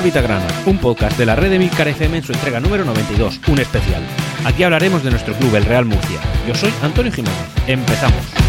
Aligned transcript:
Grana, 0.00 0.46
un 0.66 0.78
podcast 0.78 1.18
de 1.18 1.26
la 1.26 1.34
red 1.34 1.50
de 1.50 1.58
Milcar 1.58 1.88
en 1.88 2.22
su 2.22 2.32
entrega 2.32 2.60
número 2.60 2.84
92, 2.84 3.40
un 3.48 3.58
especial. 3.58 4.00
Aquí 4.44 4.62
hablaremos 4.62 5.02
de 5.02 5.10
nuestro 5.10 5.34
club, 5.34 5.56
el 5.56 5.64
Real 5.64 5.86
Murcia. 5.86 6.20
Yo 6.46 6.54
soy 6.54 6.72
Antonio 6.82 7.10
Jiménez. 7.10 7.36
Empezamos. 7.66 8.47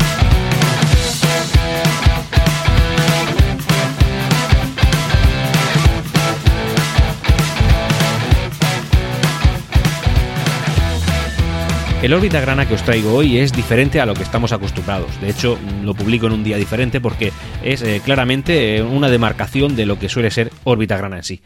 El 12.01 12.13
órbita 12.13 12.39
grana 12.39 12.65
que 12.65 12.75
os 12.75 12.83
traigo 12.83 13.13
hoy 13.13 13.39
es 13.39 13.51
diferente 13.51 13.99
a 13.99 14.05
lo 14.05 14.13
que 14.13 14.23
estamos 14.23 14.53
acostumbrados. 14.53 15.19
De 15.19 15.29
hecho, 15.29 15.59
lo 15.83 15.93
publico 15.93 16.27
en 16.27 16.31
un 16.31 16.45
día 16.45 16.55
diferente 16.55 17.01
porque 17.01 17.33
es 17.61 17.81
eh, 17.81 18.01
claramente 18.01 18.77
eh, 18.77 18.81
una 18.81 19.09
demarcación 19.09 19.75
de 19.75 19.85
lo 19.85 19.99
que 19.99 20.07
suele 20.07 20.31
ser 20.31 20.49
órbita 20.63 20.95
grana 20.95 21.17
en 21.17 21.23
sí. 21.23 21.41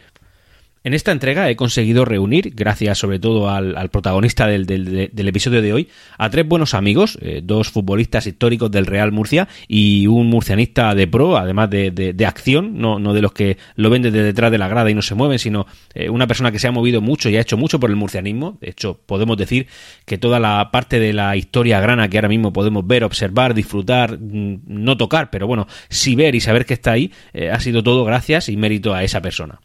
En 0.86 0.94
esta 0.94 1.14
entrega 1.14 1.50
he 1.50 1.55
conseguido 1.55 2.04
reunir, 2.04 2.52
gracias 2.55 2.98
sobre 2.98 3.18
todo 3.18 3.50
al, 3.50 3.90
protagonista 3.90 4.48
del, 4.48 5.12
episodio 5.16 5.62
de 5.62 5.72
hoy, 5.72 5.88
a 6.18 6.30
tres 6.30 6.46
buenos 6.46 6.73
amigos, 6.73 7.18
eh, 7.22 7.40
dos 7.42 7.70
futbolistas 7.70 8.28
históricos 8.28 8.70
del 8.70 8.86
Real 8.86 9.14
Murcia 9.14 9.48
y 9.70 10.08
un 10.08 10.28
murcianista 10.28 10.94
de 10.94 11.08
pro, 11.08 11.38
además 11.38 11.70
de, 11.70 12.26
acción, 12.28 12.80
no, 12.80 13.00
no, 13.00 13.14
de 13.14 13.22
los 13.22 13.32
que 13.32 13.58
lo 13.76 13.90
ven 13.90 14.02
desde 14.02 14.23
detrás 14.23 14.52
de 14.52 14.58
la 14.58 14.68
grada 14.68 14.92
y 14.92 14.94
no 14.94 15.02
se 15.02 15.16
mueven, 15.16 15.40
sino 15.40 15.68
eh, 15.94 16.09
una 16.09 16.28
persona 16.28 16.52
que 16.52 16.59
se 16.59 16.68
ha 16.68 16.72
movido 16.73 17.00
mucho 17.00 17.30
y 17.30 17.38
ha 17.38 17.42
hecho 17.42 17.56
mucho 17.56 17.80
por 17.80 17.90
el 17.90 17.95
murcianismo. 17.95 18.58
De 18.59 18.70
hecho, 18.72 19.00
podemos 19.06 19.38
decir 19.38 19.68
que 20.04 20.18
toda 20.18 20.42
la 20.42 20.70
parte 20.70 21.00
de 21.00 21.14
la 21.14 21.38
historia 21.38 21.80
grana 21.80 22.09
que 22.09 22.18
ahora 22.18 22.28
mismo 22.28 22.52
podemos 22.52 22.86
ver, 22.86 23.06
observar, 23.06 23.54
disfrutar, 23.54 24.20
mm, 24.20 24.64
no 24.68 24.97
tocar, 24.97 25.30
pero 25.30 25.47
bueno, 25.47 25.66
sí 25.88 26.18
ver 26.18 26.36
y 26.36 26.42
saber 26.42 26.66
que 26.66 26.73
está 26.73 26.92
ahí, 26.92 27.09
eh, 27.31 27.52
ha 27.52 27.62
sido 27.62 27.84
todo 27.84 28.03
gracias 28.03 28.50
y 28.50 28.58
mérito 28.58 28.94
a 28.94 29.06
esa 29.06 29.22
persona. 29.22 29.62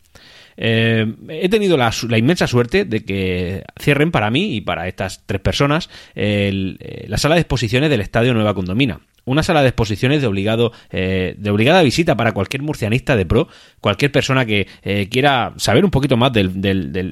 Eh, 0.60 1.06
he 1.28 1.48
tenido 1.48 1.76
la, 1.76 1.92
inmensa 2.18 2.48
suerte 2.48 2.84
de 2.84 3.04
que 3.04 3.62
cierren 3.80 4.10
para 4.10 4.28
mí 4.28 4.56
y 4.56 4.60
para 4.60 4.88
estas 4.88 5.22
tres 5.24 5.40
personas 5.40 5.88
eh, 6.16 7.04
la 7.06 7.16
sala 7.16 7.36
de 7.36 7.42
exposiciones 7.42 7.88
del 7.90 8.00
Estadio 8.00 8.34
Nueva 8.34 8.54
Condomina 8.54 8.98
una 9.24 9.44
sala 9.44 9.62
de 9.62 9.68
exposiciones 9.68 10.20
de 10.20 10.26
obligado 10.26 10.72
eh, 10.90 11.36
de 11.38 11.50
obligada 11.50 11.82
visita 11.82 12.16
para 12.16 12.32
cualquier 12.32 12.62
murcianista 12.62 13.14
de 13.14 13.26
pro, 13.26 13.46
cualquier 13.80 14.10
persona 14.10 14.46
que 14.46 14.66
quiera 15.10 15.52
saber 15.58 15.84
un 15.84 15.90
poquito 15.90 16.16
más 16.16 16.32
de 16.32 16.44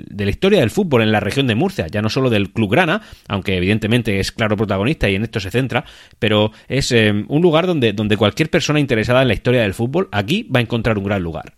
la 0.09 0.31
historia 0.31 0.61
del 0.61 0.71
fútbol 0.71 1.03
en 1.03 1.13
la 1.13 1.21
región 1.21 1.47
de 1.47 1.55
Murcia, 1.55 1.89
ya 1.89 2.01
no 2.01 2.09
solo 2.09 2.31
del 2.31 2.53
Club 2.53 2.71
Grana, 2.71 3.03
aunque 3.29 3.59
evidentemente 3.59 4.19
es 4.19 4.33
claro 4.33 4.57
protagonista 4.57 5.11
y 5.11 5.15
en 5.15 5.25
esto 5.25 5.41
se 5.41 5.51
centra, 5.51 5.85
pero 6.19 6.53
es 6.69 6.91
un 6.91 7.43
lugar 7.43 7.67
donde 7.67 8.17
cualquier 8.17 8.49
persona 8.49 8.81
interesada 8.81 9.21
en 9.21 9.29
la 9.29 9.35
historia 9.35 9.61
del 9.61 9.75
fútbol 9.75 10.09
aquí 10.11 10.45
va 10.45 10.61
a 10.61 10.63
encontrar 10.63 10.97
un 10.97 11.05
gran 11.05 11.23
lugar. 11.23 11.53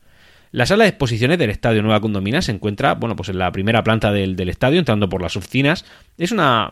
La 0.51 0.67
sala 0.67 0.85
de 0.85 0.91
exposiciones 0.91 1.39
del 1.39 1.51
Estadio 1.51 1.83
Nueva 1.83 2.01
Condomina 2.01 2.43
se 2.43 2.53
encuentra, 2.53 2.95
bueno, 2.95 3.17
pues 3.17 3.29
en 3.29 3.39
la 3.39 3.53
primera 3.53 3.83
planta 3.83 4.13
del, 4.13 4.49
estadio, 4.49 4.79
entrando 4.79 5.09
por 5.09 5.23
las 5.23 5.37
oficinas. 5.37 5.85
Es 6.17 6.33
una 6.33 6.71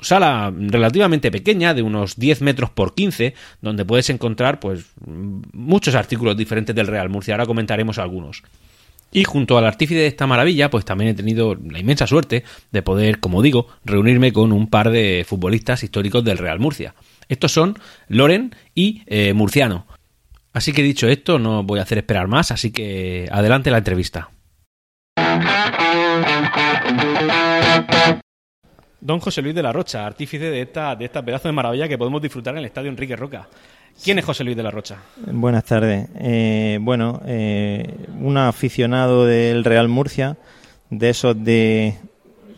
sala 0.00 0.52
relativamente 0.56 1.30
pequeña, 1.30 1.74
de 1.74 1.82
unos 1.82 2.16
10 2.16 2.42
metros 2.42 2.70
por 2.70 2.94
15, 2.94 3.34
donde 3.60 3.84
puedes 3.84 4.08
encontrar, 4.10 4.60
pues, 4.60 4.86
muchos 5.06 5.94
artículos 5.94 6.36
diferentes 6.36 6.74
del 6.74 6.86
Real 6.86 7.10
Murcia. 7.10 7.34
Ahora 7.34 7.46
comentaremos 7.46 7.98
algunos. 7.98 8.42
Y 9.12 9.22
junto 9.22 9.56
al 9.56 9.64
artífice 9.64 10.00
de 10.00 10.06
esta 10.08 10.26
maravilla, 10.26 10.70
pues 10.70 10.84
también 10.84 11.10
he 11.10 11.14
tenido 11.14 11.54
la 11.54 11.78
inmensa 11.78 12.04
suerte 12.04 12.42
de 12.72 12.82
poder, 12.82 13.20
como 13.20 13.42
digo, 13.42 13.68
reunirme 13.84 14.32
con 14.32 14.50
un 14.50 14.68
par 14.68 14.90
de 14.90 15.24
futbolistas 15.26 15.84
históricos 15.84 16.24
del 16.24 16.38
Real 16.38 16.58
Murcia. 16.58 16.96
Estos 17.28 17.52
son 17.52 17.78
Loren 18.08 18.56
y 18.74 19.02
eh, 19.06 19.32
Murciano. 19.32 19.86
Así 20.54 20.72
que 20.72 20.82
dicho 20.84 21.08
esto, 21.08 21.40
no 21.40 21.64
voy 21.64 21.80
a 21.80 21.82
hacer 21.82 21.98
esperar 21.98 22.28
más, 22.28 22.52
así 22.52 22.70
que 22.70 23.28
adelante 23.30 23.72
la 23.72 23.78
entrevista. 23.78 24.30
Don 29.00 29.18
José 29.18 29.42
Luis 29.42 29.54
de 29.54 29.62
la 29.64 29.72
Rocha, 29.72 30.06
artífice 30.06 30.48
de 30.50 30.62
esta, 30.62 30.94
de 30.94 31.06
esta 31.06 31.24
pedazo 31.24 31.48
de 31.48 31.52
maravilla 31.52 31.88
que 31.88 31.98
podemos 31.98 32.22
disfrutar 32.22 32.54
en 32.54 32.60
el 32.60 32.66
Estadio 32.66 32.88
Enrique 32.88 33.16
Roca. 33.16 33.48
¿Quién 34.02 34.20
es 34.20 34.24
José 34.24 34.44
Luis 34.44 34.56
de 34.56 34.62
la 34.62 34.70
Rocha? 34.70 34.98
Buenas 35.26 35.64
tardes. 35.64 36.08
Eh, 36.20 36.78
bueno, 36.80 37.20
eh, 37.26 38.06
un 38.20 38.38
aficionado 38.38 39.26
del 39.26 39.64
Real 39.64 39.88
Murcia, 39.88 40.36
de 40.88 41.10
esos 41.10 41.42
de 41.42 41.96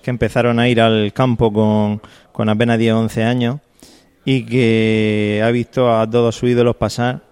que 0.03 0.11
empezaron 0.11 0.61
a 0.61 0.69
ir 0.69 0.83
al 0.83 1.15
campo 1.15 1.51
con, 1.51 2.03
con 2.31 2.51
apenas 2.51 2.79
10 2.79 2.93
o 2.93 2.99
11 3.01 3.25
años 3.25 3.61
y 4.27 4.45
que 4.45 5.43
ha 5.43 5.51
visto 5.51 5.99
a 5.99 6.09
todos 6.09 6.37
sus 6.37 6.51
ídolos 6.51 6.77
pasar 6.77 7.26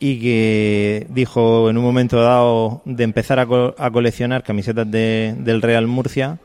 y 0.00 0.20
que 0.20 1.06
dijo 1.10 1.70
en 1.70 1.78
un 1.78 1.84
momento 1.84 2.20
dado 2.20 2.82
de 2.84 3.04
empezar 3.04 3.38
a, 3.40 3.90
coleccionar 3.90 4.42
camisetas 4.42 4.90
de, 4.90 5.34
del 5.38 5.62
Real 5.62 5.86
Murcia 5.86 6.38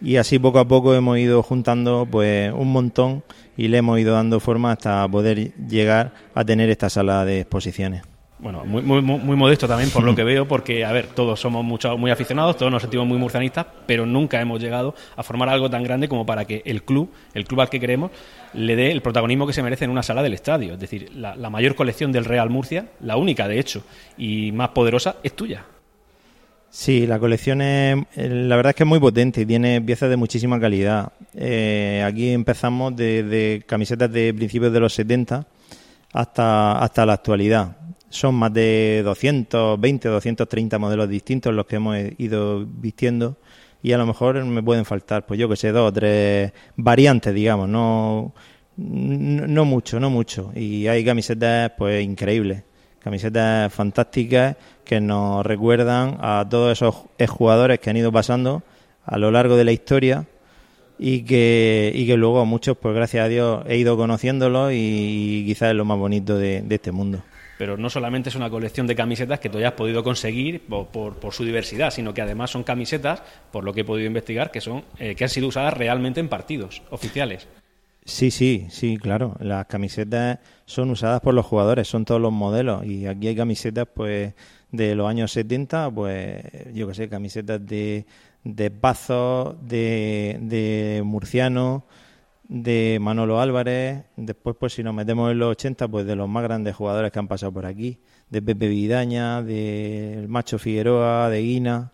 y 0.00 0.16
así 0.16 0.38
poco 0.38 0.58
a 0.58 0.66
poco 0.66 0.94
hemos 0.94 1.18
ido 1.18 1.42
juntando 1.42 2.06
pues 2.10 2.52
un 2.52 2.72
montón 2.72 3.22
y 3.56 3.68
le 3.68 3.78
hemos 3.78 3.98
ido 3.98 4.14
dando 4.14 4.40
forma 4.40 4.72
hasta 4.72 5.06
poder 5.08 5.54
llegar 5.68 6.12
a 6.34 6.44
tener 6.44 6.70
esta 6.70 6.90
sala 6.90 7.24
de 7.24 7.40
exposiciones 7.40 8.02
bueno, 8.38 8.64
muy, 8.64 8.82
muy, 8.82 9.02
muy 9.02 9.36
modesto 9.36 9.66
también 9.66 9.90
por 9.90 10.04
lo 10.04 10.14
que 10.14 10.22
veo, 10.22 10.46
porque, 10.46 10.84
a 10.84 10.92
ver, 10.92 11.08
todos 11.08 11.40
somos 11.40 11.64
mucho, 11.64 11.98
muy 11.98 12.10
aficionados, 12.10 12.56
todos 12.56 12.70
nos 12.70 12.82
sentimos 12.82 13.06
muy 13.06 13.18
murcianistas, 13.18 13.66
pero 13.86 14.06
nunca 14.06 14.40
hemos 14.40 14.60
llegado 14.60 14.94
a 15.16 15.22
formar 15.24 15.48
algo 15.48 15.68
tan 15.68 15.82
grande 15.82 16.08
como 16.08 16.24
para 16.24 16.44
que 16.44 16.62
el 16.64 16.84
club, 16.84 17.10
el 17.34 17.44
club 17.44 17.62
al 17.62 17.68
que 17.68 17.80
queremos, 17.80 18.12
le 18.54 18.76
dé 18.76 18.92
el 18.92 19.02
protagonismo 19.02 19.46
que 19.46 19.52
se 19.52 19.62
merece 19.62 19.86
en 19.86 19.90
una 19.90 20.04
sala 20.04 20.22
del 20.22 20.34
estadio. 20.34 20.74
Es 20.74 20.80
decir, 20.80 21.10
la, 21.14 21.34
mayor 21.50 21.74
colección 21.74 22.12
del 22.12 22.24
Real 22.24 22.48
Murcia, 22.48 22.86
la 23.00 23.16
única 23.16 23.48
de 23.48 23.58
hecho, 23.58 23.82
y 24.16 24.52
más 24.52 24.68
poderosa, 24.68 25.16
es 25.24 25.32
tuya. 25.32 25.64
Sí, 26.70 27.06
la 27.06 27.18
colección 27.18 27.62
es, 27.62 27.96
eh, 28.14 28.28
la 28.28 28.54
verdad 28.54 28.70
es 28.70 28.76
que 28.76 28.82
es 28.84 28.88
muy 28.88 29.00
potente 29.00 29.40
y 29.40 29.46
tiene 29.46 29.80
piezas 29.80 30.10
de 30.10 30.16
muchísima 30.16 30.60
calidad. 30.60 31.12
Eh, 31.34 32.04
aquí 32.06 32.30
empezamos 32.30 32.94
desde 32.94 33.62
camisetas 33.66 34.12
de 34.12 34.32
principios 34.34 34.72
de 34.72 34.78
los 34.78 34.92
70 34.92 35.46
hasta, 36.12 36.78
hasta 36.78 37.06
la 37.06 37.14
actualidad 37.14 37.77
son 38.10 38.34
más 38.34 38.52
de 38.52 39.02
220 39.04 40.08
o 40.08 40.12
230 40.12 40.78
modelos 40.78 41.08
distintos 41.08 41.52
los 41.54 41.66
que 41.66 41.76
hemos 41.76 41.96
ido 42.18 42.64
vistiendo 42.66 43.36
y 43.82 43.92
a 43.92 43.98
lo 43.98 44.06
mejor 44.06 44.42
me 44.44 44.62
pueden 44.62 44.84
faltar, 44.84 45.26
pues 45.26 45.38
yo 45.38 45.48
que 45.48 45.56
sé, 45.56 45.70
dos 45.70 45.88
o 45.88 45.92
tres 45.92 46.52
variantes, 46.76 47.32
digamos, 47.34 47.68
no, 47.68 48.34
no, 48.76 49.64
mucho, 49.64 50.00
no 50.00 50.10
mucho. 50.10 50.50
Y 50.54 50.88
hay 50.88 51.04
camisetas 51.04 51.72
pues 51.78 52.04
increíbles, 52.04 52.64
camisetas 52.98 53.72
fantásticas 53.72 54.56
que 54.84 55.00
nos 55.00 55.46
recuerdan 55.46 56.18
a 56.20 56.46
todos 56.48 56.72
esos 56.72 56.96
jugadores 57.28 57.78
que 57.78 57.90
han 57.90 57.96
ido 57.96 58.10
pasando 58.10 58.62
a 59.04 59.16
lo 59.18 59.30
largo 59.30 59.56
de 59.56 59.64
la 59.64 59.72
historia 59.72 60.26
y 60.98 61.22
que, 61.22 61.92
y 61.94 62.06
que 62.06 62.16
luego 62.16 62.44
muchos, 62.46 62.76
pues 62.76 62.94
gracias 62.96 63.26
a 63.26 63.28
Dios, 63.28 63.64
he 63.68 63.76
ido 63.76 63.96
conociéndolos 63.96 64.72
y, 64.74 65.44
quizás 65.46 65.70
es 65.70 65.76
lo 65.76 65.84
más 65.84 65.98
bonito 65.98 66.36
de 66.36 66.64
este 66.68 66.90
mundo 66.90 67.22
pero 67.58 67.76
no 67.76 67.90
solamente 67.90 68.28
es 68.28 68.36
una 68.36 68.48
colección 68.48 68.86
de 68.86 68.94
camisetas 68.94 69.40
que 69.40 69.50
tú 69.50 69.58
hayas 69.58 69.72
podido 69.72 70.04
conseguir 70.04 70.62
por, 70.62 71.32
su 71.32 71.44
diversidad, 71.44 71.90
sino 71.90 72.14
que 72.14 72.22
además 72.22 72.50
son 72.50 72.62
camisetas, 72.62 73.20
por 73.50 73.64
lo 73.64 73.74
que 73.74 73.80
he 73.80 73.84
podido 73.84 74.06
investigar, 74.06 74.50
que, 74.52 74.60
son, 74.60 74.84
eh, 74.98 75.16
que 75.16 75.24
han 75.24 75.30
sido 75.30 75.48
usadas 75.48 75.74
realmente 75.74 76.20
en 76.20 76.28
partidos 76.28 76.82
oficiales. 76.90 77.48
Sí, 78.04 78.30
sí, 78.30 78.68
sí, 78.70 78.96
claro. 78.96 79.36
Las 79.40 79.66
camisetas 79.66 80.38
son 80.64 80.90
usadas 80.90 81.20
por 81.20 81.34
los 81.34 81.44
jugadores, 81.44 81.88
son 81.88 82.04
todos 82.04 82.20
los 82.20 82.32
modelos. 82.32 82.86
Y 82.86 83.06
aquí 83.06 83.26
hay 83.26 83.36
camisetas, 83.36 83.86
pues, 83.92 84.32
de 84.70 84.94
los 84.94 85.08
años 85.08 85.32
70, 85.32 85.90
pues, 85.90 86.42
yo 86.72 86.88
qué 86.88 86.94
sé, 86.94 87.08
camisetas 87.08 87.66
de, 87.66 88.06
de 88.44 88.70
Pazos, 88.70 89.56
de, 89.60 90.38
de 90.40 91.02
Murciano, 91.04 91.84
de 92.48 92.98
Manolo 93.00 93.40
Álvarez, 93.40 94.04
después 94.16 94.56
pues 94.58 94.72
si 94.72 94.82
nos 94.82 94.94
metemos 94.94 95.30
en 95.30 95.38
los 95.38 95.50
80, 95.52 95.86
pues 95.88 96.06
de 96.06 96.16
los 96.16 96.28
más 96.28 96.42
grandes 96.42 96.74
jugadores 96.74 97.12
que 97.12 97.18
han 97.18 97.28
pasado 97.28 97.52
por 97.52 97.66
aquí, 97.66 97.98
de 98.30 98.42
Pepe 98.42 98.68
Vidaña, 98.68 99.42
de 99.42 100.24
Macho 100.28 100.58
Figueroa, 100.58 101.28
de 101.28 101.42
Guina, 101.42 101.92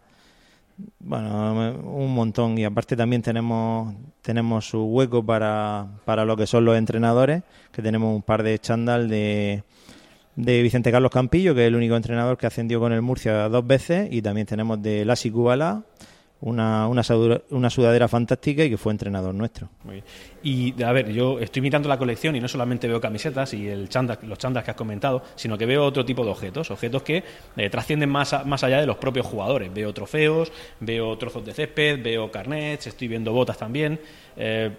bueno, 1.00 1.80
un 1.84 2.14
montón. 2.14 2.58
Y 2.58 2.64
aparte 2.64 2.96
también 2.96 3.22
tenemos 3.22 3.94
tenemos 4.22 4.66
su 4.68 4.84
hueco 4.84 5.24
para, 5.24 5.86
para 6.04 6.24
lo 6.24 6.36
que 6.36 6.46
son 6.46 6.64
los 6.64 6.76
entrenadores, 6.76 7.42
que 7.72 7.82
tenemos 7.82 8.14
un 8.14 8.22
par 8.22 8.42
de 8.42 8.58
chándal 8.58 9.08
de 9.08 9.64
de 10.36 10.62
Vicente 10.62 10.90
Carlos 10.90 11.12
Campillo, 11.12 11.54
que 11.54 11.62
es 11.62 11.68
el 11.68 11.76
único 11.76 11.96
entrenador 11.96 12.36
que 12.36 12.46
ascendió 12.46 12.80
con 12.80 12.92
el 12.92 13.02
Murcia 13.02 13.48
dos 13.48 13.66
veces, 13.66 14.08
y 14.10 14.22
también 14.22 14.46
tenemos 14.46 14.82
de 14.82 15.04
Lasi 15.04 15.30
Kubala, 15.30 15.84
una, 16.44 16.86
una, 16.88 17.70
sudadera, 17.70 18.06
fantástica 18.06 18.64
y 18.64 18.70
que 18.70 18.76
fue 18.76 18.92
entrenador 18.92 19.34
nuestro. 19.34 19.70
Y 20.42 20.82
a 20.82 20.92
ver, 20.92 21.10
yo 21.10 21.38
estoy 21.38 21.62
mirando 21.62 21.88
la 21.88 21.96
colección 21.96 22.36
y 22.36 22.40
no 22.40 22.48
solamente 22.48 22.86
veo 22.86 23.00
camisetas 23.00 23.54
y 23.54 23.66
el 23.66 23.88
los 24.22 24.38
chandas 24.38 24.64
que 24.64 24.70
has 24.70 24.76
comentado, 24.76 25.22
sino 25.36 25.56
que 25.56 25.64
veo 25.64 25.84
otro 25.84 26.04
tipo 26.04 26.22
de 26.22 26.30
objetos, 26.30 26.70
objetos 26.70 27.02
que 27.02 27.24
eh, 27.56 27.70
trascienden 27.70 28.10
más, 28.10 28.44
más 28.44 28.62
allá 28.62 28.78
de 28.78 28.86
los 28.86 28.98
propios 28.98 29.24
jugadores. 29.24 29.72
Veo 29.72 29.94
trofeos, 29.94 30.52
veo 30.80 31.16
trozos 31.16 31.46
de 31.46 31.54
césped, 31.54 32.02
veo 32.02 32.30
carnets, 32.30 32.88
estoy 32.88 33.08
viendo 33.08 33.32
botas 33.32 33.56
también. 33.56 33.98
Eh, 34.36 34.70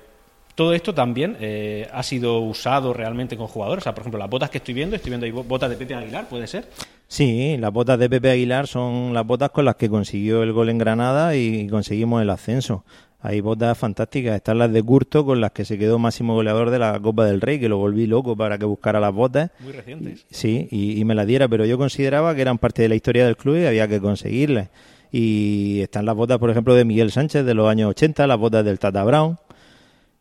todo 0.54 0.72
esto 0.74 0.94
también 0.94 1.36
eh, 1.40 1.90
ha 1.92 2.04
sido 2.04 2.42
usado 2.42 2.94
realmente 2.94 3.36
con 3.36 3.48
jugadores. 3.48 3.82
O 3.82 3.86
sea, 3.86 3.96
por 3.96 4.04
ejemplo, 4.04 4.20
las 4.20 4.30
botas 4.30 4.52
que 4.52 4.60
estoy 4.60 4.76
viendo, 4.76 4.96
estoy 4.96 5.10
viendo 5.10 5.26
ahí 5.26 5.32
botas 5.32 5.70
de 5.70 5.78
Pepe 5.78 5.96
Aguilar, 5.96 6.30
¿puede 6.30 6.46
ser? 6.46 6.70
Sí, 7.08 7.56
las 7.58 7.72
botas 7.72 8.00
de 8.00 8.10
Pepe 8.10 8.32
Aguilar 8.32 8.68
son 8.68 9.14
las 9.14 9.26
botas 9.26 9.52
con 9.52 9.66
las 9.66 9.76
que 9.76 9.90
consiguió 9.90 10.44
el 10.44 10.54
gol 10.54 10.70
en 10.70 10.78
Granada 10.78 11.36
y 11.36 11.68
conseguimos 11.68 12.22
el 12.22 12.30
ascenso. 12.30 12.84
Hay 13.26 13.42
botas 13.42 13.76
fantásticas. 13.76 14.36
Están 14.36 14.60
las 14.60 14.72
de 14.72 14.84
Curto 14.84 15.26
con 15.26 15.42
las 15.42 15.52
que 15.52 15.66
se 15.66 15.80
quedó 15.80 15.98
máximo 15.98 16.36
goleador 16.36 16.70
de 16.70 16.78
la 16.78 17.00
Copa 17.00 17.26
del 17.26 17.42
Rey, 17.42 17.60
que 17.60 17.68
lo 17.68 17.78
volví 17.78 18.06
loco 18.06 18.38
para 18.38 18.60
que 18.60 18.66
buscara 18.66 19.00
las 19.00 19.14
botas. 19.14 19.50
Muy 19.62 19.72
recientes. 19.72 20.28
Sí, 20.30 20.68
y, 20.70 21.04
me 21.06 21.16
las 21.16 21.26
diera, 21.26 21.48
pero 21.48 21.66
yo 21.66 21.80
consideraba 21.80 22.36
que 22.36 22.42
eran 22.42 22.60
parte 22.60 22.84
de 22.84 22.90
la 22.90 22.96
historia 22.96 23.26
del 23.26 23.36
club 23.36 23.58
y 23.58 23.66
había 23.66 23.88
que 23.88 24.00
conseguirlas. 24.00 24.70
Y 25.12 25.80
están 25.82 26.06
las 26.06 26.16
botas, 26.16 26.38
por 26.38 26.52
ejemplo, 26.52 26.76
de 26.76 26.86
Miguel 26.86 27.12
Sánchez 27.12 27.46
de 27.46 27.56
los 27.56 27.68
años 27.68 27.90
80, 27.90 28.28
las 28.28 28.38
botas 28.38 28.64
del 28.64 28.78
Tata 28.78 29.04
Brown. 29.04 29.40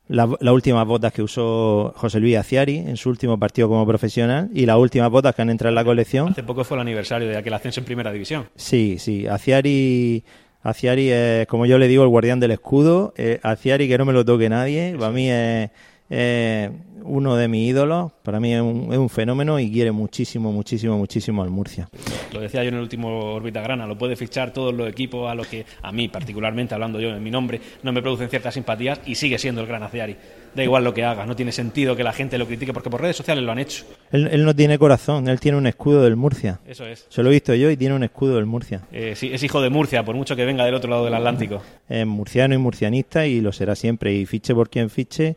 Las, 0.07 0.29
últimas 0.43 0.87
botas 0.87 1.13
que 1.13 1.23
usó 1.23 1.93
José 1.97 2.21
Luis 2.21 2.37
Aciari 2.37 2.77
en 2.77 2.97
su 2.97 3.09
último 3.09 3.39
partido 3.39 3.69
como 3.69 3.87
profesional 3.87 4.51
y 4.53 4.67
las 4.67 4.77
últimas 4.77 5.11
botas 5.11 5.35
que 5.35 5.43
han 5.43 5.49
entrado 5.49 5.71
en 5.71 5.77
la 5.77 5.85
colección. 5.85 6.29
Hace 6.29 6.43
poco 6.43 6.63
fue 6.63 6.77
el 6.77 6.83
aniversario 6.83 7.27
de 7.27 7.39
aquel 7.39 7.55
ascenso 7.55 7.81
en 7.81 7.87
primera 7.87 8.13
división. 8.13 8.47
Sí, 8.55 8.97
sí. 8.99 9.27
Aciari 9.27 10.23
Aciari 10.65 11.11
es, 11.11 11.47
como 11.47 11.67
yo 11.67 11.79
le 11.79 11.89
digo, 11.89 12.03
el 12.03 12.09
guardián 12.09 12.41
del 12.41 12.51
escudo. 12.51 13.13
Eh, 13.17 13.39
Aciari 13.43 13.87
que 13.87 13.99
no 13.99 14.07
me 14.07 14.15
lo 14.15 14.25
toque 14.25 14.49
nadie. 14.49 14.97
Para 14.99 15.11
mí 15.11 15.31
es, 15.31 15.71
uno 16.11 17.37
de 17.37 17.49
mis 17.49 17.71
ídolos. 17.71 18.13
Para 18.23 18.41
mí 18.41 18.55
es 18.55 18.61
un, 18.61 19.09
fenómeno 19.09 19.59
y 19.59 19.71
quiere 19.71 19.93
muchísimo, 19.93 20.53
muchísimo, 20.53 20.97
muchísimo 20.99 21.43
al 21.43 21.51
Murcia. 21.51 21.89
Lo 22.33 22.41
decía 22.41 22.63
yo 22.63 22.69
en 22.69 22.75
el 22.77 22.81
último 22.81 23.35
órbita 23.35 23.61
grana. 23.61 23.87
Lo 23.87 23.97
puede 23.97 24.17
fichar 24.17 24.53
todos 24.53 24.75
los 24.75 24.89
equipos 24.89 25.31
a 25.31 25.35
los 25.35 25.47
que, 25.47 25.65
a 25.83 25.93
mí 25.93 26.09
particularmente, 26.09 26.75
hablando 26.75 27.01
yo 27.01 27.11
en 27.11 27.23
mi 27.23 27.31
nombre, 27.31 27.61
no 27.83 27.93
me 27.93 28.03
producen 28.03 28.29
ciertas 28.29 28.55
simpatías 28.55 29.01
y 29.07 29.15
sigue 29.15 29.39
siendo 29.39 29.61
el 29.61 29.67
gran 29.67 29.83
Aciari 29.83 30.17
da 30.55 30.63
igual 30.63 30.85
lo 30.85 30.95
que 30.95 31.05
haga, 31.05 31.27
no 31.27 31.35
tiene 31.37 31.53
sentido 31.53 31.97
que 31.97 32.05
la 32.05 32.13
gente 32.13 32.39
lo 32.39 32.47
critique 32.47 32.73
porque 32.73 32.91
por 32.91 33.01
redes 33.01 33.17
sociales 33.17 33.45
lo 33.45 33.53
han 33.53 33.59
hecho. 33.59 33.85
Él, 34.13 34.45
no 34.45 34.55
tiene 34.55 34.79
corazón, 34.79 35.29
él 35.29 35.41
tiene 35.41 35.59
un 35.59 35.67
escudo 35.67 36.03
del 36.03 36.17
Murcia. 36.17 36.61
Eso 36.67 36.87
es. 36.87 37.07
Se 37.09 37.23
lo 37.23 37.31
he 37.31 37.33
visto 37.33 37.55
yo 37.55 37.71
y 37.71 37.77
tiene 37.77 37.95
un 37.95 38.05
escudo 38.05 38.37
del 38.37 38.47
Murcia. 38.47 38.83
Eh, 38.93 39.15
sí, 39.17 39.31
es 39.33 39.43
hijo 39.43 39.61
de 39.61 39.71
Murcia, 39.71 40.05
por 40.05 40.15
mucho 40.15 40.37
que 40.37 40.45
venga 40.45 40.65
del 40.65 40.75
otro 40.75 40.91
lado 40.91 41.05
del 41.05 41.15
Atlántico. 41.15 41.63
Es 41.89 42.07
murciano 42.07 42.55
y 42.55 42.59
murcianista 42.59 43.27
y 43.27 43.41
lo 43.41 43.53
será 43.53 43.75
siempre. 43.75 44.15
Y 44.15 44.27
fiche 44.27 44.55
por 44.55 44.71
quien 44.71 44.91
fiche, 44.91 45.37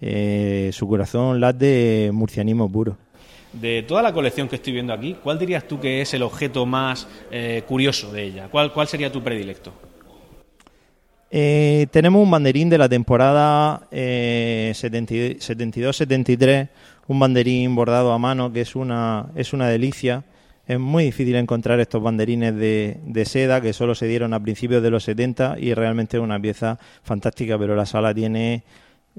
eh, 0.00 0.70
su 0.72 0.86
corazón 0.88 1.40
late 1.40 1.64
de 1.64 2.12
murcianismo 2.12 2.70
puro. 2.70 2.96
De 3.52 3.82
toda 3.82 4.02
la 4.02 4.12
colección 4.12 4.48
que 4.48 4.56
estoy 4.56 4.74
viendo 4.74 4.92
aquí, 4.92 5.16
¿cuál 5.22 5.38
dirías 5.38 5.66
tú 5.66 5.80
que 5.80 6.02
es 6.02 6.12
el 6.12 6.22
objeto 6.22 6.66
más 6.66 7.08
eh, 7.30 7.62
curioso 7.66 8.12
de 8.12 8.24
ella? 8.24 8.48
¿Cuál, 8.50 8.72
¿Cuál 8.72 8.88
sería 8.88 9.10
tu 9.10 9.22
predilecto? 9.22 9.72
Eh, 11.30 11.86
tenemos 11.90 12.22
un 12.22 12.30
banderín 12.30 12.70
de 12.70 12.78
la 12.78 12.88
temporada 12.88 13.86
eh, 13.90 14.72
72-73, 14.74 16.68
un 17.06 17.18
banderín 17.18 17.74
bordado 17.74 18.12
a 18.12 18.18
mano 18.18 18.50
que 18.52 18.62
es 18.62 18.74
una, 18.76 19.26
es 19.34 19.52
una 19.52 19.68
delicia. 19.68 20.24
Es 20.66 20.78
muy 20.78 21.04
difícil 21.04 21.34
encontrar 21.36 21.80
estos 21.80 22.02
banderines 22.02 22.54
de, 22.54 22.98
de, 23.02 23.24
seda 23.24 23.62
que 23.62 23.72
solo 23.72 23.94
se 23.94 24.06
dieron 24.06 24.34
a 24.34 24.40
principios 24.40 24.82
de 24.82 24.90
los 24.90 25.04
70 25.04 25.56
y 25.58 25.72
realmente 25.72 26.18
es 26.18 26.22
una 26.22 26.38
pieza 26.38 26.78
fantástica, 27.02 27.58
pero 27.58 27.74
la 27.74 27.86
sala 27.86 28.12
tiene 28.12 28.64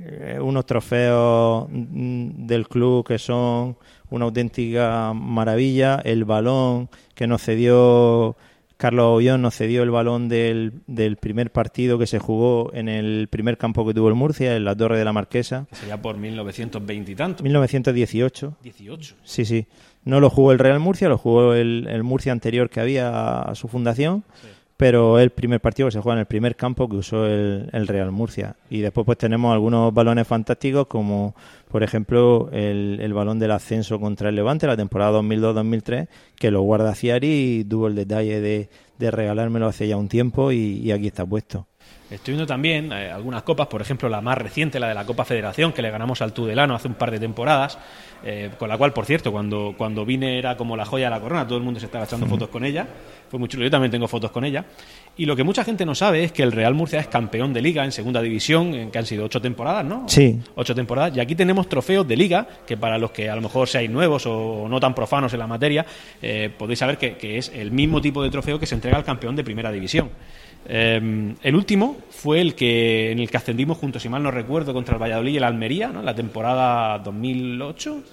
eh, 0.01 0.39
unos 0.41 0.65
trofeos 0.65 1.67
mm, 1.69 2.45
del 2.47 2.67
club 2.67 3.05
que 3.05 3.19
son 3.19 3.77
una 4.09 4.25
auténtica 4.25 5.13
maravilla. 5.13 6.01
El 6.03 6.25
balón 6.25 6.89
que 7.15 7.27
nos 7.27 7.41
cedió 7.41 8.35
Carlos 8.77 9.17
Ollón 9.17 9.41
nos 9.41 9.55
cedió 9.55 9.83
el 9.83 9.91
balón 9.91 10.29
del, 10.29 10.81
del, 10.87 11.17
primer 11.17 11.51
partido 11.51 11.99
que 11.99 12.07
se 12.07 12.17
jugó 12.17 12.71
en 12.73 12.87
el 12.87 13.27
primer 13.29 13.57
campo 13.57 13.85
que 13.85 13.93
tuvo 13.93 14.07
el 14.07 14.15
Murcia, 14.15 14.55
en 14.55 14.63
la 14.63 14.73
Torre 14.73 14.97
de 14.97 15.03
la 15.03 15.11
Marquesa. 15.11 15.67
sería 15.73 16.01
por 16.01 16.17
1920 16.17 17.11
y 17.11 17.15
tanto. 17.15 17.43
1918. 17.43 18.57
18. 18.63 19.15
Sí, 19.23 19.43
sí. 19.43 19.67
No 20.05 20.21
lo 20.21 20.29
jugó 20.29 20.53
el 20.53 20.59
Real 20.59 20.79
Murcia, 20.79 21.09
lo 21.09 21.17
jugó 21.17 21.53
el, 21.55 21.87
el 21.89 22.03
Murcia 22.03 22.31
anterior 22.31 22.69
que 22.69 22.79
había 22.79 23.41
a 23.41 23.53
su 23.55 23.67
fundación. 23.67 24.23
Sí 24.41 24.47
pero 24.79 25.19
el 25.19 25.31
primer 25.31 25.59
partido 25.59 25.89
que 25.89 25.91
se 25.91 25.99
juega 25.99 26.13
en 26.13 26.19
el 26.21 26.25
primer 26.25 26.55
campo 26.55 26.87
que 26.87 26.95
usó 26.95 27.25
el, 27.25 27.85
Real 27.85 28.11
Murcia. 28.11 28.55
Y 28.69 28.79
después 28.79 29.05
pues 29.05 29.17
tenemos 29.17 29.51
algunos 29.51 29.93
balones 29.93 30.25
fantásticos 30.25 30.87
como 30.87 31.35
por 31.67 31.83
ejemplo 31.83 32.47
el, 32.53 33.13
balón 33.13 33.39
del 33.39 33.51
ascenso 33.51 33.99
contra 33.99 34.29
el 34.29 34.35
Levante 34.35 34.67
la 34.67 34.77
temporada 34.77 35.19
2002-2003 35.19 36.07
que 36.37 36.49
lo 36.49 36.61
guarda 36.61 36.95
Ciari 36.95 37.59
y 37.59 37.65
tuvo 37.65 37.87
el 37.87 37.95
detalle 37.95 38.39
de, 38.39 38.69
de 38.97 39.11
regalármelo 39.11 39.67
hace 39.67 39.85
ya 39.85 39.97
un 39.97 40.07
tiempo 40.07 40.53
y 40.53 40.89
aquí 40.93 41.07
está 41.07 41.25
puesto. 41.25 41.67
Estoy 42.09 42.33
viendo 42.33 42.47
también 42.47 42.91
eh, 42.91 43.11
algunas 43.11 43.43
copas, 43.43 43.67
por 43.67 43.81
ejemplo 43.81 44.09
la 44.09 44.19
más 44.19 44.35
reciente, 44.35 44.79
la 44.79 44.87
de 44.87 44.95
la 44.95 45.05
Copa 45.05 45.25
Federación, 45.25 45.71
que 45.71 45.83
le 45.83 45.91
ganamos 45.91 46.23
al 46.23 46.33
Tudelano 46.33 46.73
hace 46.73 46.87
un 46.87 46.95
par 46.95 47.11
de 47.11 47.19
temporadas, 47.19 47.77
eh, 48.23 48.49
con 48.57 48.67
la 48.67 48.79
cual, 48.79 48.93
por 48.93 49.05
cierto, 49.05 49.31
cuando, 49.31 49.75
cuando 49.77 50.05
vine 50.05 50.39
era 50.39 50.57
como 50.57 50.75
la 50.75 50.85
joya 50.85 51.05
de 51.05 51.11
la 51.11 51.19
corona, 51.19 51.45
todo 51.45 51.59
el 51.59 51.63
mundo 51.63 51.79
se 51.79 51.85
estaba 51.85 52.05
echando 52.05 52.25
fotos 52.25 52.49
con 52.49 52.65
ella, 52.65 52.87
fue 53.29 53.39
muy 53.39 53.47
chulo, 53.47 53.63
yo 53.63 53.69
también 53.69 53.91
tengo 53.91 54.07
fotos 54.07 54.31
con 54.31 54.43
ella. 54.43 54.65
Y 55.17 55.25
lo 55.25 55.35
que 55.35 55.43
mucha 55.43 55.63
gente 55.63 55.85
no 55.85 55.93
sabe 55.93 56.23
es 56.23 56.31
que 56.31 56.41
el 56.41 56.51
Real 56.51 56.73
Murcia 56.73 56.99
es 56.99 57.07
campeón 57.07 57.53
de 57.53 57.61
liga 57.61 57.85
en 57.85 57.91
segunda 57.91 58.23
división, 58.23 58.73
en 58.73 58.89
que 58.89 58.97
han 58.97 59.05
sido 59.05 59.25
ocho 59.25 59.39
temporadas, 59.39 59.85
¿no? 59.85 60.05
Sí. 60.07 60.39
Ocho 60.55 60.73
temporadas, 60.73 61.15
y 61.15 61.19
aquí 61.19 61.35
tenemos 61.35 61.69
trofeos 61.69 62.07
de 62.07 62.17
liga, 62.17 62.47
que 62.65 62.75
para 62.75 62.97
los 62.97 63.11
que 63.11 63.29
a 63.29 63.35
lo 63.35 63.41
mejor 63.41 63.67
seáis 63.67 63.89
nuevos 63.89 64.25
o 64.25 64.67
no 64.67 64.79
tan 64.79 64.95
profanos 64.95 65.31
en 65.33 65.39
la 65.39 65.47
materia, 65.47 65.85
eh, 66.23 66.49
podéis 66.57 66.79
saber 66.79 66.97
que, 66.97 67.17
que 67.17 67.37
es 67.37 67.51
el 67.53 67.71
mismo 67.71 68.01
tipo 68.01 68.23
de 68.23 68.31
trofeo 68.31 68.59
que 68.59 68.65
se 68.65 68.73
entrega 68.73 68.97
al 68.97 69.03
campeón 69.03 69.35
de 69.35 69.43
primera 69.43 69.71
división. 69.71 70.09
Em, 70.67 71.35
el 71.41 71.55
último 71.55 71.97
fue 72.09 72.41
el 72.41 72.53
que 72.53 73.11
en 73.11 73.19
el 73.19 73.29
que 73.29 73.37
ascendimos 73.37 73.77
juntos, 73.77 74.01
si 74.01 74.09
mal 74.09 74.21
no 74.21 74.31
recuerdo, 74.31 74.73
contra 74.73 74.95
el 74.95 75.01
Valladolid 75.01 75.33
y 75.33 75.37
el 75.37 75.43
Almería, 75.43 75.89
¿no? 75.89 76.03
La 76.03 76.13
temporada 76.13 76.99
2008. 76.99 78.03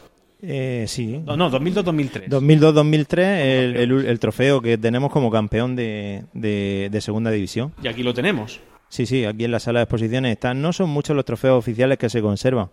Eh, 0.43 0.84
sí. 0.87 1.22
No, 1.25 1.37
no 1.37 1.50
2002-2003. 1.50 2.28
2002-2003, 2.28 3.19
el, 3.19 4.19
trofeo 4.20 4.60
que 4.60 4.78
tenemos 4.78 5.10
como 5.10 5.31
campeón 5.31 5.76
de, 5.76 6.25
de, 6.32 7.00
segunda 7.00 7.31
división. 7.31 7.72
Y 7.82 7.88
aquí 7.88 8.02
lo 8.02 8.14
tenemos. 8.14 8.60
Sí, 8.88 9.06
sí, 9.06 9.25
aquí 9.25 9.44
en 9.44 9.50
la 9.50 9.60
sala 9.60 9.81
de 9.81 9.84
exposiciones 9.84 10.32
están. 10.32 10.62
No 10.62 10.72
son 10.72 10.90
muchos 10.90 11.16
los 11.16 11.25
trofeos 11.25 11.58
oficiales 11.58 11.98
que 11.98 12.08
se 12.08 12.22
conservan 12.22 12.69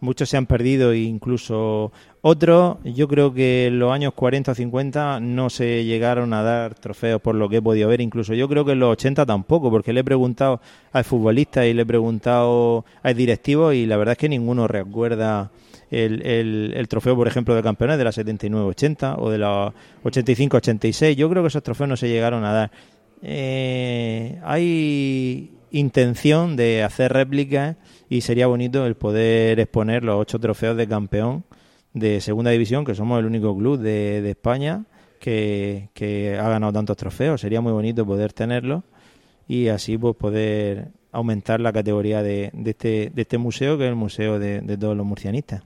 muchos 0.00 0.28
se 0.28 0.36
han 0.36 0.46
perdido 0.46 0.92
e 0.92 0.98
incluso 0.98 1.92
otros, 2.20 2.78
yo 2.84 3.08
creo 3.08 3.32
que 3.32 3.66
en 3.66 3.78
los 3.78 3.92
años 3.92 4.12
40 4.14 4.52
o 4.52 4.54
50 4.54 5.20
no 5.20 5.50
se 5.50 5.84
llegaron 5.84 6.32
a 6.32 6.42
dar 6.42 6.74
trofeos 6.74 7.20
por 7.20 7.34
lo 7.34 7.48
que 7.48 7.56
he 7.56 7.62
podido 7.62 7.88
ver, 7.88 8.00
incluso 8.00 8.34
yo 8.34 8.48
creo 8.48 8.64
que 8.64 8.72
en 8.72 8.80
los 8.80 8.92
80 8.92 9.24
tampoco, 9.26 9.70
porque 9.70 9.92
le 9.92 10.00
he 10.00 10.04
preguntado 10.04 10.60
al 10.92 11.04
futbolista 11.04 11.66
y 11.66 11.74
le 11.74 11.82
he 11.82 11.86
preguntado 11.86 12.84
al 13.02 13.14
directivo 13.14 13.72
y 13.72 13.86
la 13.86 13.96
verdad 13.96 14.12
es 14.12 14.18
que 14.18 14.28
ninguno 14.28 14.66
recuerda 14.68 15.50
el, 15.90 16.22
el, 16.74 16.88
trofeo, 16.88 17.16
por 17.16 17.28
ejemplo, 17.28 17.54
de 17.54 17.62
campeones 17.62 17.98
de 17.98 18.04
la 18.04 18.10
79-80 18.10 19.16
o 19.18 19.30
de 19.30 19.38
la 19.38 19.72
85-86. 20.04 21.14
Yo 21.14 21.30
creo 21.30 21.42
que 21.42 21.48
esos 21.48 21.62
trofeos 21.62 21.88
no 21.88 21.96
se 21.96 22.08
llegaron 22.08 22.44
a 22.44 22.52
dar. 22.52 22.70
Eh, 23.22 24.38
hay 24.44 25.50
intención 25.70 26.56
de 26.56 26.82
hacer 26.82 27.12
réplicas 27.12 27.76
y 28.08 28.20
sería 28.22 28.46
bonito 28.46 28.86
el 28.86 28.96
poder 28.96 29.60
exponer 29.60 30.04
los 30.04 30.20
ocho 30.20 30.38
trofeos 30.38 30.76
de 30.76 30.88
campeón 30.88 31.44
de 31.92 32.20
segunda 32.20 32.50
división, 32.50 32.84
que 32.84 32.94
somos 32.94 33.18
el 33.18 33.26
único 33.26 33.56
club 33.56 33.78
de, 33.78 34.28
España 34.30 34.84
que, 35.20 35.90
que, 35.94 36.38
ha 36.38 36.48
ganado 36.48 36.72
tantos 36.72 36.96
trofeos. 36.96 37.40
Sería 37.40 37.60
muy 37.60 37.72
bonito 37.72 38.06
poder 38.06 38.32
tenerlos 38.32 38.84
y 39.46 39.68
así 39.68 39.98
pues 39.98 40.16
poder 40.16 40.88
aumentar 41.12 41.60
la 41.60 41.72
categoría 41.72 42.22
de, 42.22 42.50
de, 42.52 42.70
este, 42.70 43.10
de 43.14 43.22
este 43.22 43.38
museo, 43.38 43.78
que 43.78 43.84
es 43.84 43.90
el 43.90 43.96
museo 43.96 44.38
de 44.38 44.78
todos 44.78 44.96
los 44.96 45.06
murcianistas. 45.06 45.62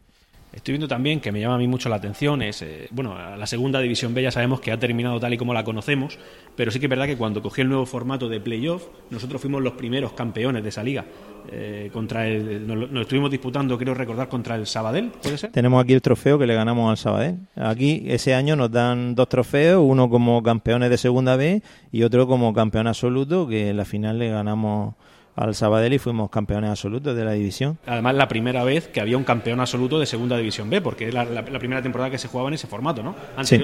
Estoy 0.52 0.72
viendo 0.72 0.86
también 0.86 1.20
que 1.20 1.32
me 1.32 1.40
llama 1.40 1.54
a 1.54 1.58
mí 1.58 1.66
mucho 1.66 1.88
la 1.88 1.96
atención 1.96 2.42
es, 2.42 2.60
eh, 2.60 2.88
bueno, 2.90 3.14
la 3.36 3.46
segunda 3.46 3.80
división 3.80 4.12
B 4.12 4.22
ya 4.22 4.30
sabemos 4.30 4.60
que 4.60 4.70
ha 4.70 4.78
terminado 4.78 5.18
tal 5.18 5.32
y 5.32 5.38
como 5.38 5.54
la 5.54 5.64
conocemos, 5.64 6.18
pero 6.56 6.70
sí 6.70 6.78
que 6.78 6.86
es 6.86 6.90
verdad 6.90 7.06
que 7.06 7.16
cuando 7.16 7.40
cogió 7.40 7.62
el 7.62 7.68
nuevo 7.68 7.86
formato 7.86 8.28
de 8.28 8.38
playoff, 8.38 8.84
nosotros 9.10 9.40
fuimos 9.40 9.62
los 9.62 9.72
primeros 9.74 10.12
campeones 10.12 10.62
de 10.62 10.68
esa 10.68 10.82
liga. 10.82 11.06
Eh, 11.50 11.90
contra 11.92 12.28
el, 12.28 12.66
nos, 12.66 13.02
estuvimos 13.02 13.30
disputando, 13.30 13.76
creo 13.78 13.94
recordar, 13.94 14.28
contra 14.28 14.54
el 14.54 14.66
Sabadell, 14.66 15.10
¿puede 15.22 15.38
ser? 15.38 15.50
Tenemos 15.50 15.82
aquí 15.82 15.94
el 15.94 16.02
trofeo 16.02 16.38
que 16.38 16.46
le 16.46 16.54
ganamos 16.54 16.90
al 16.90 16.96
Sabadell. 16.96 17.38
Aquí 17.56 18.04
ese 18.06 18.34
año 18.34 18.54
nos 18.54 18.70
dan 18.70 19.14
dos 19.14 19.28
trofeos, 19.28 19.82
uno 19.84 20.08
como 20.08 20.42
campeones 20.42 20.90
de 20.90 20.98
segunda 20.98 21.36
B 21.36 21.62
y 21.90 22.02
otro 22.02 22.26
como 22.26 22.52
campeón 22.52 22.86
absoluto, 22.86 23.48
que 23.48 23.70
en 23.70 23.76
la 23.76 23.84
final 23.84 24.18
le 24.18 24.28
ganamos 24.28 24.94
al 25.34 25.54
Sabadell 25.54 25.94
y 25.94 25.98
fuimos 25.98 26.30
campeones 26.30 26.70
absolutos 26.70 27.16
de 27.16 27.24
la 27.24 27.32
división. 27.32 27.78
Además, 27.86 28.14
la 28.14 28.28
primera 28.28 28.64
vez 28.64 28.88
que 28.88 29.00
había 29.00 29.16
un 29.16 29.24
campeón 29.24 29.60
absoluto 29.60 29.98
de 29.98 30.06
Segunda 30.06 30.36
División 30.36 30.68
B, 30.68 30.80
porque 30.80 31.08
es 31.08 31.14
la, 31.14 31.24
primera 31.58 31.82
temporada 31.82 32.10
que 32.10 32.18
se 32.18 32.28
jugaba 32.28 32.48
en 32.48 32.54
ese 32.54 32.66
formato, 32.66 33.02
¿no? 33.02 33.14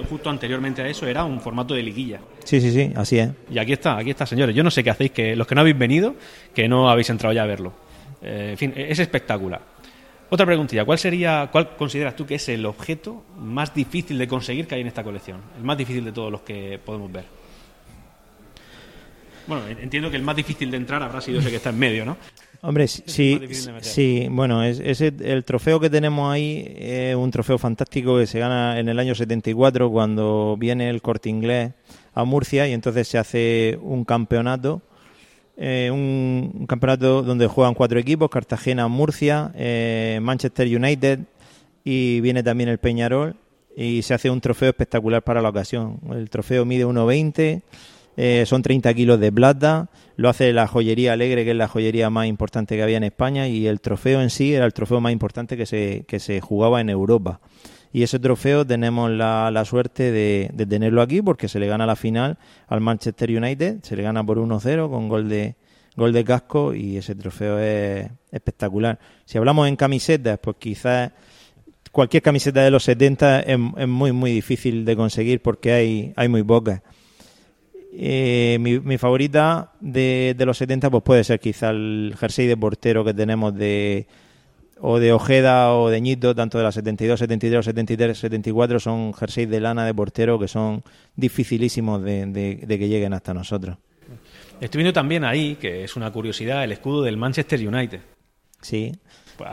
Justo 0.08 0.30
anteriormente 0.30 0.82
a 0.82 0.88
eso 0.88 1.06
era 1.06 1.24
un 1.24 1.40
formato 1.40 1.74
de 1.74 1.82
liguilla. 1.82 2.20
Sí, 2.44 2.60
sí, 2.60 2.70
sí, 2.70 2.92
así 2.96 3.18
es. 3.18 3.30
Y 3.50 3.58
aquí 3.58 3.72
está, 3.72 3.98
aquí 3.98 4.10
está, 4.10 4.26
señores. 4.26 4.54
Yo 4.54 4.62
no 4.62 4.70
sé 4.70 4.82
qué 4.82 4.90
hacéis, 4.90 5.10
que 5.10 5.36
los 5.36 5.46
que 5.46 5.54
no 5.54 5.60
habéis 5.60 5.78
venido, 5.78 6.14
que 6.54 6.68
no 6.68 6.88
habéis 6.90 7.10
entrado 7.10 7.32
ya 7.32 7.42
a 7.42 7.46
verlo. 7.46 7.72
Eh, 8.22 8.48
en 8.52 8.58
fin, 8.58 8.72
es 8.74 8.98
espectacular. 8.98 9.60
Otra 10.30 10.44
preguntilla, 10.44 10.84
¿cuál 10.84 10.98
sería, 10.98 11.48
cuál 11.50 11.74
consideras 11.76 12.14
tú 12.14 12.26
que 12.26 12.34
es 12.34 12.48
el 12.50 12.66
objeto 12.66 13.24
más 13.38 13.74
difícil 13.74 14.18
de 14.18 14.28
conseguir 14.28 14.66
que 14.66 14.74
hay 14.74 14.82
en 14.82 14.86
esta 14.86 15.02
colección? 15.02 15.40
El 15.56 15.64
más 15.64 15.78
difícil 15.78 16.04
de 16.04 16.12
todos 16.12 16.30
los 16.30 16.42
que 16.42 16.78
podemos 16.84 17.10
ver. 17.10 17.24
Bueno, 19.48 19.66
entiendo 19.66 20.10
que 20.10 20.16
el 20.16 20.22
más 20.22 20.36
difícil 20.36 20.70
de 20.70 20.76
entrar 20.76 21.02
habrá 21.02 21.22
sido 21.22 21.40
ese 21.40 21.48
que 21.48 21.56
está 21.56 21.70
en 21.70 21.78
medio, 21.78 22.04
¿no? 22.04 22.16
Hombre, 22.60 22.86
sí, 22.88 23.40
sí, 23.80 24.26
bueno, 24.30 24.64
es, 24.64 24.80
ese, 24.80 25.12
el 25.20 25.44
trofeo 25.44 25.78
que 25.78 25.88
tenemos 25.88 26.32
ahí 26.32 26.74
es 26.76 27.14
un 27.14 27.30
trofeo 27.30 27.56
fantástico 27.56 28.18
que 28.18 28.26
se 28.26 28.40
gana 28.40 28.78
en 28.80 28.88
el 28.88 28.98
año 28.98 29.14
74 29.14 29.90
cuando 29.90 30.56
viene 30.58 30.90
el 30.90 31.00
corte 31.00 31.30
inglés 31.30 31.72
a 32.14 32.24
Murcia 32.24 32.66
y 32.66 32.72
entonces 32.72 33.06
se 33.06 33.16
hace 33.16 33.78
un 33.80 34.04
campeonato, 34.04 34.82
eh, 35.56 35.88
un, 35.92 36.66
campeonato 36.68 37.22
donde 37.22 37.46
juegan 37.46 37.74
cuatro 37.74 37.98
equipos, 38.00 38.28
Cartagena, 38.28 38.88
Murcia, 38.88 39.52
eh, 39.54 40.18
Manchester 40.20 40.66
United 40.66 41.20
y 41.84 42.20
viene 42.20 42.42
también 42.42 42.68
el 42.68 42.78
Peñarol 42.78 43.36
y 43.76 44.02
se 44.02 44.14
hace 44.14 44.30
un 44.30 44.40
trofeo 44.40 44.70
espectacular 44.70 45.22
para 45.22 45.40
la 45.40 45.50
ocasión. 45.50 46.00
El 46.10 46.28
trofeo 46.28 46.64
mide 46.64 46.84
1,20 46.84 47.62
eh, 48.20 48.46
son 48.46 48.62
30 48.62 48.92
kilos 48.94 49.20
de 49.20 49.30
plata, 49.30 49.90
lo 50.16 50.28
hace 50.28 50.52
la 50.52 50.66
joyería 50.66 51.12
Alegre, 51.12 51.44
que 51.44 51.52
es 51.52 51.56
la 51.56 51.68
joyería 51.68 52.10
más 52.10 52.26
importante 52.26 52.74
que 52.74 52.82
había 52.82 52.96
en 52.96 53.04
España, 53.04 53.46
y 53.46 53.68
el 53.68 53.80
trofeo 53.80 54.20
en 54.20 54.30
sí 54.30 54.52
era 54.54 54.66
el 54.66 54.72
trofeo 54.72 55.00
más 55.00 55.12
importante 55.12 55.56
que 55.56 55.66
se, 55.66 56.04
que 56.08 56.18
se 56.18 56.40
jugaba 56.40 56.80
en 56.80 56.90
Europa. 56.90 57.38
Y 57.92 58.02
ese 58.02 58.18
trofeo 58.18 58.66
tenemos 58.66 59.08
la, 59.08 59.52
la 59.52 59.64
suerte 59.64 60.10
de, 60.10 60.50
tenerlo 60.68 61.00
aquí 61.00 61.22
porque 61.22 61.46
se 61.46 61.60
le 61.60 61.68
gana 61.68 61.86
la 61.86 61.94
final 61.94 62.38
al 62.66 62.80
Manchester 62.80 63.30
United, 63.30 63.84
se 63.84 63.94
le 63.94 64.02
gana 64.02 64.26
por 64.26 64.38
1-0 64.38 64.90
con 64.90 65.08
gol 65.08 65.28
de, 65.28 65.54
gol 65.94 66.12
de 66.12 66.24
casco 66.24 66.74
y 66.74 66.96
ese 66.96 67.14
trofeo 67.14 67.60
es 67.60 68.10
espectacular. 68.32 68.98
Si 69.26 69.38
hablamos 69.38 69.68
en 69.68 69.76
camisetas, 69.76 70.40
pues 70.42 70.56
quizás 70.58 71.12
cualquier 71.92 72.24
camiseta 72.24 72.64
de 72.64 72.72
los 72.72 72.82
70 72.82 73.42
es, 73.42 73.60
es, 73.76 73.88
muy, 73.88 74.10
muy 74.10 74.32
difícil 74.32 74.84
de 74.84 74.96
conseguir 74.96 75.40
porque 75.40 75.72
hay, 75.72 76.12
hay 76.16 76.26
muy 76.26 76.42
pocas. 76.42 76.82
Eh, 78.00 78.58
mi, 78.60 78.96
favorita 78.96 79.72
de, 79.80 80.36
los 80.46 80.56
70 80.58 80.88
pues 80.88 81.02
puede 81.02 81.24
ser 81.24 81.40
quizá 81.40 81.70
el 81.70 82.14
jersey 82.16 82.46
de 82.46 82.56
portero 82.56 83.04
que 83.04 83.12
tenemos 83.12 83.52
de 83.56 84.06
o 84.80 85.00
de 85.00 85.12
Ojeda 85.12 85.74
o 85.74 85.88
de 85.90 86.00
Ñito, 86.00 86.32
tanto 86.32 86.58
de 86.58 86.64
la 86.64 86.70
72, 86.70 87.18
72, 87.18 87.64
73, 87.64 88.16
74, 88.16 88.78
son 88.78 89.12
jerseys 89.14 89.50
de 89.50 89.58
lana 89.58 89.84
de 89.84 89.92
portero 89.92 90.38
que 90.38 90.46
son 90.46 90.84
dificilísimos 91.16 92.00
de, 92.04 92.64
que 92.68 92.88
lleguen 92.88 93.14
hasta 93.14 93.34
nosotros. 93.34 93.76
Estoy 94.60 94.78
viendo 94.78 94.92
también 94.92 95.24
ahí, 95.24 95.56
que 95.56 95.82
es 95.82 95.96
una 95.96 96.12
curiosidad, 96.12 96.62
el 96.62 96.70
escudo 96.70 97.02
del 97.02 97.16
Manchester 97.16 97.66
United. 97.66 98.00
Sí. 98.60 98.92
Pues, 99.36 99.50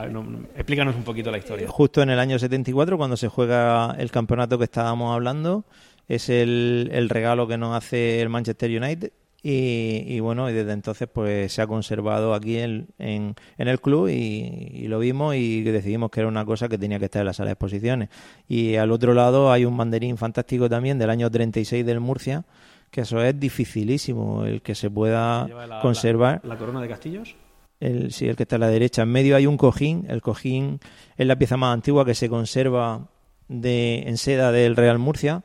explícanos 0.55 0.95
un 0.95 1.03
poquito 1.03 1.31
la 1.31 1.39
historia. 1.39 1.67
Justo 1.67 2.03
en 2.03 2.11
el 2.11 2.19
año 2.19 2.37
74, 2.37 2.95
cuando 2.95 3.17
se 3.17 3.27
juega 3.27 3.95
el 3.97 4.11
campeonato 4.11 4.59
que 4.59 4.65
estábamos 4.65 5.15
hablando, 5.15 5.65
es 6.07 6.29
el, 6.29 6.89
el 6.91 7.09
regalo 7.09 7.47
que 7.47 7.57
nos 7.57 7.75
hace 7.75 8.21
el 8.21 8.29
Manchester 8.29 8.69
United 8.69 9.11
y, 9.47 10.19
bueno, 10.21 10.49
y 10.49 10.53
desde 10.53 10.71
entonces 10.71 11.07
pues 11.07 11.53
se 11.53 11.61
ha 11.61 11.67
conservado 11.67 12.33
aquí 12.33 12.57
en, 12.57 12.87
en, 12.97 13.35
el 13.59 13.79
club 13.79 14.09
y, 14.09 14.87
lo 14.87 14.97
vimos 14.97 15.35
y 15.35 15.61
decidimos 15.61 16.09
que 16.09 16.21
era 16.21 16.29
una 16.29 16.43
cosa 16.45 16.67
que 16.67 16.79
tenía 16.79 16.97
que 16.97 17.05
estar 17.05 17.19
en 17.19 17.27
la 17.27 17.33
sala 17.33 17.49
de 17.49 17.53
exposiciones. 17.53 18.09
Y 18.47 18.75
al 18.77 18.91
otro 18.91 19.13
lado 19.13 19.51
hay 19.51 19.63
un 19.65 19.77
banderín 19.77 20.17
fantástico 20.17 20.67
también 20.67 20.97
del 20.97 21.11
año 21.11 21.29
36 21.29 21.85
del 21.85 21.99
Murcia, 21.99 22.43
que 22.89 23.01
eso 23.01 23.21
es 23.21 23.39
dificilísimo, 23.39 24.45
el 24.45 24.63
que 24.63 24.73
se 24.73 24.89
pueda 24.89 25.47
conservar. 25.83 26.41
La, 26.43 26.57
corona 26.57 26.81
de 26.81 26.87
castillos? 26.87 27.35
El, 27.79 28.13
sí, 28.13 28.27
el 28.27 28.35
que 28.35 28.43
está 28.43 28.55
a 28.55 28.59
la 28.59 28.69
derecha. 28.69 29.03
En 29.03 29.09
medio 29.09 29.35
hay 29.35 29.45
un 29.45 29.57
cojín, 29.57 30.07
el 30.09 30.23
cojín 30.23 30.79
es 31.17 31.27
la 31.27 31.37
pieza 31.37 31.55
más 31.55 31.71
antigua 31.71 32.03
que 32.03 32.15
se 32.15 32.29
conserva 32.29 33.09
de, 33.47 34.05
en 34.07 34.17
seda 34.17 34.51
del 34.51 34.75
Real 34.75 34.97
Murcia 34.97 35.43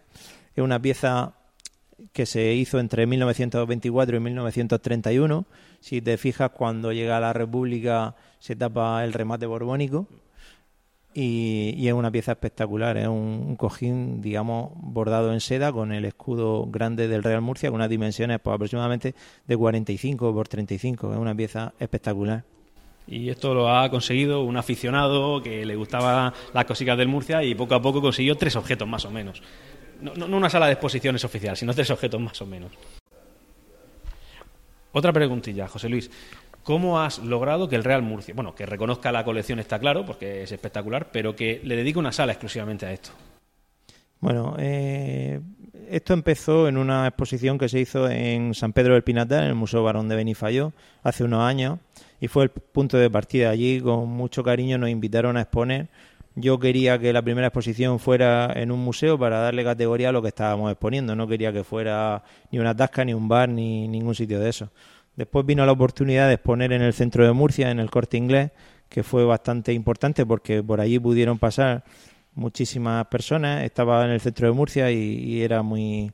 es 0.61 0.65
una 0.65 0.81
pieza 0.81 1.35
que 2.13 2.27
se 2.27 2.55
hizo 2.55 2.79
entre 2.79 3.07
1924 3.07 4.17
y 4.17 4.21
1931. 4.21 5.45
Si 5.81 6.01
te 6.01 6.17
fijas, 6.17 6.51
cuando 6.51 6.93
llega 6.93 7.21
la 7.21 7.33
República 7.33 8.15
se 8.39 8.57
tapa 8.57 9.05
el 9.05 9.13
remate 9.13 9.47
borbónico 9.47 10.07
y, 11.15 11.87
es 11.87 11.93
una 11.93 12.11
pieza 12.11 12.33
espectacular. 12.33 12.97
Es 12.97 13.09
un, 13.09 13.57
cojín, 13.57 14.23
digamos, 14.23 14.71
bordado 14.77 15.33
en 15.33 15.41
seda 15.41 15.73
con 15.73 15.93
el 15.93 16.05
escudo 16.05 16.67
grande 16.67 17.09
del 17.09 17.23
Real 17.23 17.41
Murcia 17.41 17.71
con 17.71 17.77
unas 17.77 17.91
dimensiones 17.91 18.41
pues, 18.41 18.55
aproximadamente 18.55 19.15
de 19.47 19.57
45 19.57 20.33
por 20.33 20.49
35. 20.49 21.13
Es 21.13 21.19
una 21.19 21.35
pieza 21.35 21.75
espectacular. 21.79 22.45
Y 23.07 23.29
esto 23.29 23.55
lo 23.55 23.69
ha 23.69 23.91
conseguido 23.91 24.43
un 24.43 24.57
aficionado 24.57 25.43
que 25.43 25.67
le 25.67 25.75
gustaba 25.75 26.33
las 26.55 26.65
cositas 26.65 26.97
del 26.97 27.09
Murcia 27.09 27.43
y 27.43 27.57
poco 27.57 27.75
a 27.75 27.83
poco 27.83 28.01
consiguió 28.01 28.37
tres 28.37 28.55
objetos 28.55 28.87
más 28.87 29.05
o 29.05 29.11
menos. 29.11 29.43
No, 30.01 30.37
una 30.37 30.51
sala 30.51 30.67
de 30.67 30.73
exposiciones 30.73 31.25
oficial, 31.25 31.57
sino 31.57 31.75
tres 31.75 31.91
objetos 31.91 32.21
más 32.21 32.41
o 32.41 32.47
menos. 32.47 32.71
Otra 34.93 35.13
preguntilla, 35.13 35.69
José 35.69 35.89
Luis. 35.89 36.11
¿Cómo 36.63 37.01
has 37.01 37.19
logrado 37.19 37.69
que 37.69 37.77
el 37.77 37.85
Real 37.85 38.03
Murcia, 38.03 38.35
bueno, 38.35 38.55
que 38.55 38.67
reconozca 38.67 39.13
la 39.13 39.25
colección 39.25 39.59
está 39.59 39.79
claro, 39.79 40.05
porque 40.05 40.43
es 40.43 40.53
espectacular, 40.53 41.11
pero 41.11 41.35
que 41.35 41.61
le 41.65 41.77
dedique 41.77 41.99
una 41.99 42.13
sala 42.13 42.33
exclusivamente 42.33 42.87
a 42.87 42.93
esto? 42.93 43.11
Bueno, 44.21 44.57
eh, 44.59 45.41
esto 45.89 46.13
empezó 46.13 46.69
en 46.69 46.77
una 46.77 47.07
exposición 47.07 47.57
que 47.57 47.69
se 47.69 47.81
hizo 47.81 48.09
en 48.11 48.55
San 48.55 48.73
Pedro 48.73 48.95
del 48.95 49.03
Pinatar, 49.03 49.45
en 49.45 49.49
el 49.49 49.55
Museo 49.55 49.83
Barón 49.83 50.09
de 50.09 50.17
Benifayó, 50.17 50.73
hace 51.03 51.25
unos 51.25 51.43
años, 51.43 51.79
y 52.21 52.29
fue 52.29 52.45
el 52.45 52.51
punto 52.51 52.99
de 52.99 53.09
partida. 53.09 53.49
Allí, 53.49 53.81
con 53.81 54.09
mucho 54.09 54.45
cariño, 54.45 54.77
nos 54.77 54.91
invitaron 54.91 55.39
a 55.39 55.43
exponer 55.43 55.89
yo 56.41 56.59
quería 56.59 56.99
que 56.99 57.13
la 57.13 57.23
primera 57.23 57.49
exposición 57.49 57.99
fuera 57.99 58.53
en 58.55 58.71
un 58.71 58.81
museo 58.81 59.19
para 59.19 59.39
darle 59.39 59.65
categoría 59.65 60.11
a 60.11 60.13
lo 60.13 60.23
que 60.23 60.29
estábamos 60.29 60.71
exponiendo. 60.71 61.15
No 61.15 61.27
quería 61.27 61.53
que 61.53 61.65
fuera 61.65 62.23
ni 62.51 62.59
una 62.59 62.75
tasca, 62.75 63.05
ni 63.05 63.15
un 63.15 63.29
bar, 63.29 63.49
ni 63.49 63.89
ningún 63.89 64.15
sitio 64.15 64.41
de 64.41 64.51
eso. 64.51 64.71
Después 65.17 65.45
vino 65.45 65.65
la 65.67 65.73
oportunidad 65.73 66.29
de 66.29 66.35
exponer 66.35 66.73
en 66.73 66.83
el 66.83 66.93
centro 66.93 67.27
de 67.27 67.33
Murcia, 67.33 67.71
en 67.71 67.79
el 67.79 67.91
corte 67.91 68.17
inglés, 68.17 68.51
que 68.89 69.03
fue 69.03 69.25
bastante 69.25 69.73
importante 69.73 70.25
porque 70.25 70.63
por 70.63 70.81
allí 70.81 70.99
pudieron 70.99 71.39
pasar 71.39 71.85
muchísimas 72.35 73.07
personas. 73.07 73.65
Estaba 73.65 74.05
en 74.05 74.13
el 74.13 74.21
centro 74.21 74.47
de 74.47 74.53
Murcia 74.53 74.91
y 74.91 75.43
era 75.43 75.63
muy 75.63 76.13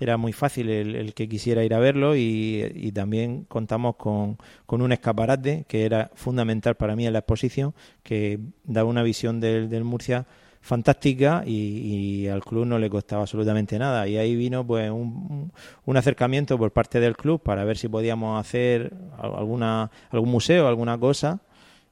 era 0.00 0.16
muy 0.16 0.32
fácil 0.32 0.70
el, 0.70 1.14
que 1.14 1.28
quisiera 1.28 1.64
ir 1.64 1.74
a 1.74 1.78
verlo 1.78 2.16
y, 2.16 2.92
también 2.94 3.44
contamos 3.44 3.96
con, 3.96 4.38
un 4.66 4.92
escaparate 4.92 5.64
que 5.68 5.84
era 5.84 6.10
fundamental 6.14 6.76
para 6.76 6.96
mí 6.96 7.06
en 7.06 7.12
la 7.12 7.20
exposición, 7.20 7.74
que 8.02 8.38
daba 8.64 8.88
una 8.88 9.02
visión 9.02 9.40
del, 9.40 9.68
del 9.68 9.84
Murcia 9.84 10.26
fantástica 10.60 11.42
y, 11.46 12.26
al 12.28 12.44
club 12.44 12.66
no 12.66 12.78
le 12.78 12.90
costaba 12.90 13.22
absolutamente 13.22 13.78
nada. 13.78 14.06
Y 14.06 14.16
ahí 14.16 14.36
vino 14.36 14.66
pues 14.66 14.90
un, 14.90 15.52
un, 15.84 15.96
acercamiento 15.96 16.58
por 16.58 16.72
parte 16.72 17.00
del 17.00 17.16
club 17.16 17.42
para 17.42 17.64
ver 17.64 17.78
si 17.78 17.88
podíamos 17.88 18.38
hacer 18.38 18.92
alguna, 19.18 19.90
algún 20.10 20.30
museo, 20.30 20.68
alguna 20.68 20.98
cosa 20.98 21.40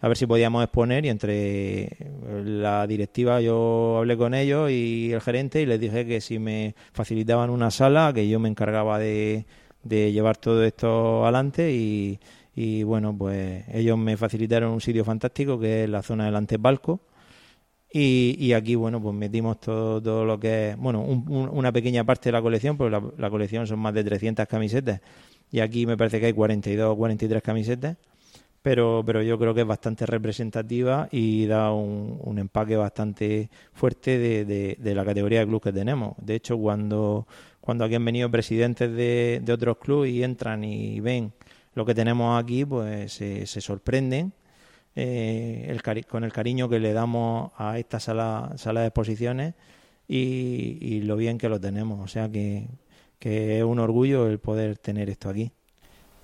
a 0.01 0.09
ver 0.09 0.17
si 0.17 0.27
podíamos 0.27 0.63
exponer 0.63 1.05
y 1.07 1.09
entre 1.09 1.89
la 2.45 2.87
directiva 2.87 3.41
yo 3.41 3.97
hablé 3.99 4.17
con 4.17 4.35
ellos 4.35 4.71
y 4.71 5.13
el 5.13 5.21
gerente 5.21 5.63
y 5.63 5.67
les 5.67 5.81
dije 5.81 6.07
que 6.07 6.21
si 6.21 6.39
me 6.39 6.75
facilitaban 6.93 7.51
una 7.51 7.71
sala 7.71 8.13
que 8.15 8.29
yo 8.29 8.39
me 8.39 8.49
encargaba 8.49 8.99
de, 8.99 9.47
de 9.83 10.13
llevar 10.13 10.37
todo 10.37 10.63
esto 10.65 11.25
adelante 11.25 11.73
y, 11.73 12.21
y, 12.55 12.83
bueno 12.83 13.17
pues 13.17 13.65
ellos 13.73 13.97
me 13.97 14.17
facilitaron 14.17 14.73
un 14.73 14.81
sitio 14.81 15.05
fantástico 15.05 15.59
que 15.59 15.85
es 15.85 15.91
la 15.91 16.03
zona 16.03 16.27
del 16.27 16.37
antepalco. 16.37 17.01
Y, 17.93 18.37
y 18.39 18.53
aquí 18.53 18.75
bueno 18.75 19.01
pues 19.01 19.15
metimos 19.15 19.61
todo, 19.61 20.03
todo 20.03 20.25
lo 20.25 20.39
que 20.39 20.71
es 20.71 20.77
bueno 20.77 21.01
una 21.01 21.73
pequeña 21.73 22.05
parte 22.05 22.29
de 22.29 22.33
la 22.33 22.43
colección 22.43 22.77
porque 22.77 22.91
la, 22.91 23.03
la 23.17 23.31
colección 23.31 23.67
son 23.67 23.79
más 23.79 23.95
de 23.95 24.05
300 24.05 24.47
camisetas. 24.47 25.01
Y 25.51 25.61
aquí 25.61 25.87
me 25.87 25.97
parece 25.97 26.21
que 26.21 26.27
hay 26.27 26.33
42 26.33 26.93
o 26.93 26.97
43 26.97 27.43
camisetas 27.43 27.97
pero, 28.67 29.05
pero 29.07 29.23
yo 29.23 29.39
creo 29.39 29.55
que 29.55 29.61
es 29.61 29.67
bastante 29.67 30.07
representativa 30.07 31.09
y 31.13 31.47
da 31.47 31.71
un, 31.71 32.37
empaque 32.37 32.77
bastante 32.77 33.49
fuerte 33.73 34.19
de, 34.19 34.75
de, 34.77 34.95
la 34.97 35.05
categoría 35.05 35.39
de 35.39 35.47
club 35.47 35.63
que 35.63 35.73
tenemos. 35.73 36.17
De 36.21 36.35
hecho, 36.35 36.59
cuando, 36.59 37.29
cuando 37.61 37.85
aquí 37.85 37.95
han 37.95 38.05
venido 38.05 38.29
presidentes 38.29 38.91
de, 38.91 39.41
de 39.41 39.53
otros 39.53 39.77
clubes 39.79 40.11
y 40.11 40.25
entran 40.25 40.65
y 40.65 40.99
ven 40.99 41.33
lo 41.75 41.87
que 41.87 41.95
tenemos 41.95 42.43
aquí, 42.43 42.65
pues 42.65 43.13
se, 43.13 43.47
sorprenden 43.47 44.33
eh, 44.97 45.79
con 46.09 46.25
el 46.25 46.33
cariño 46.33 46.69
que 46.69 46.81
le 46.81 46.93
damos 46.93 47.53
a 47.57 47.79
esta 47.79 48.01
sala, 48.01 48.51
sala 48.57 48.81
de 48.81 48.89
exposiciones 48.89 49.55
y, 50.09 50.79
y 50.81 51.03
lo 51.03 51.15
bien 51.15 51.39
que 51.39 51.49
lo 51.49 51.61
tenemos. 51.61 52.01
O 52.01 52.09
sea 52.09 52.29
que, 52.29 52.67
que 53.21 53.59
es 53.59 53.65
un 53.65 53.79
orgullo 53.79 54.27
el 54.27 54.41
poder 54.41 54.77
tener 54.77 55.09
esto 55.09 55.29
aquí. 55.29 55.53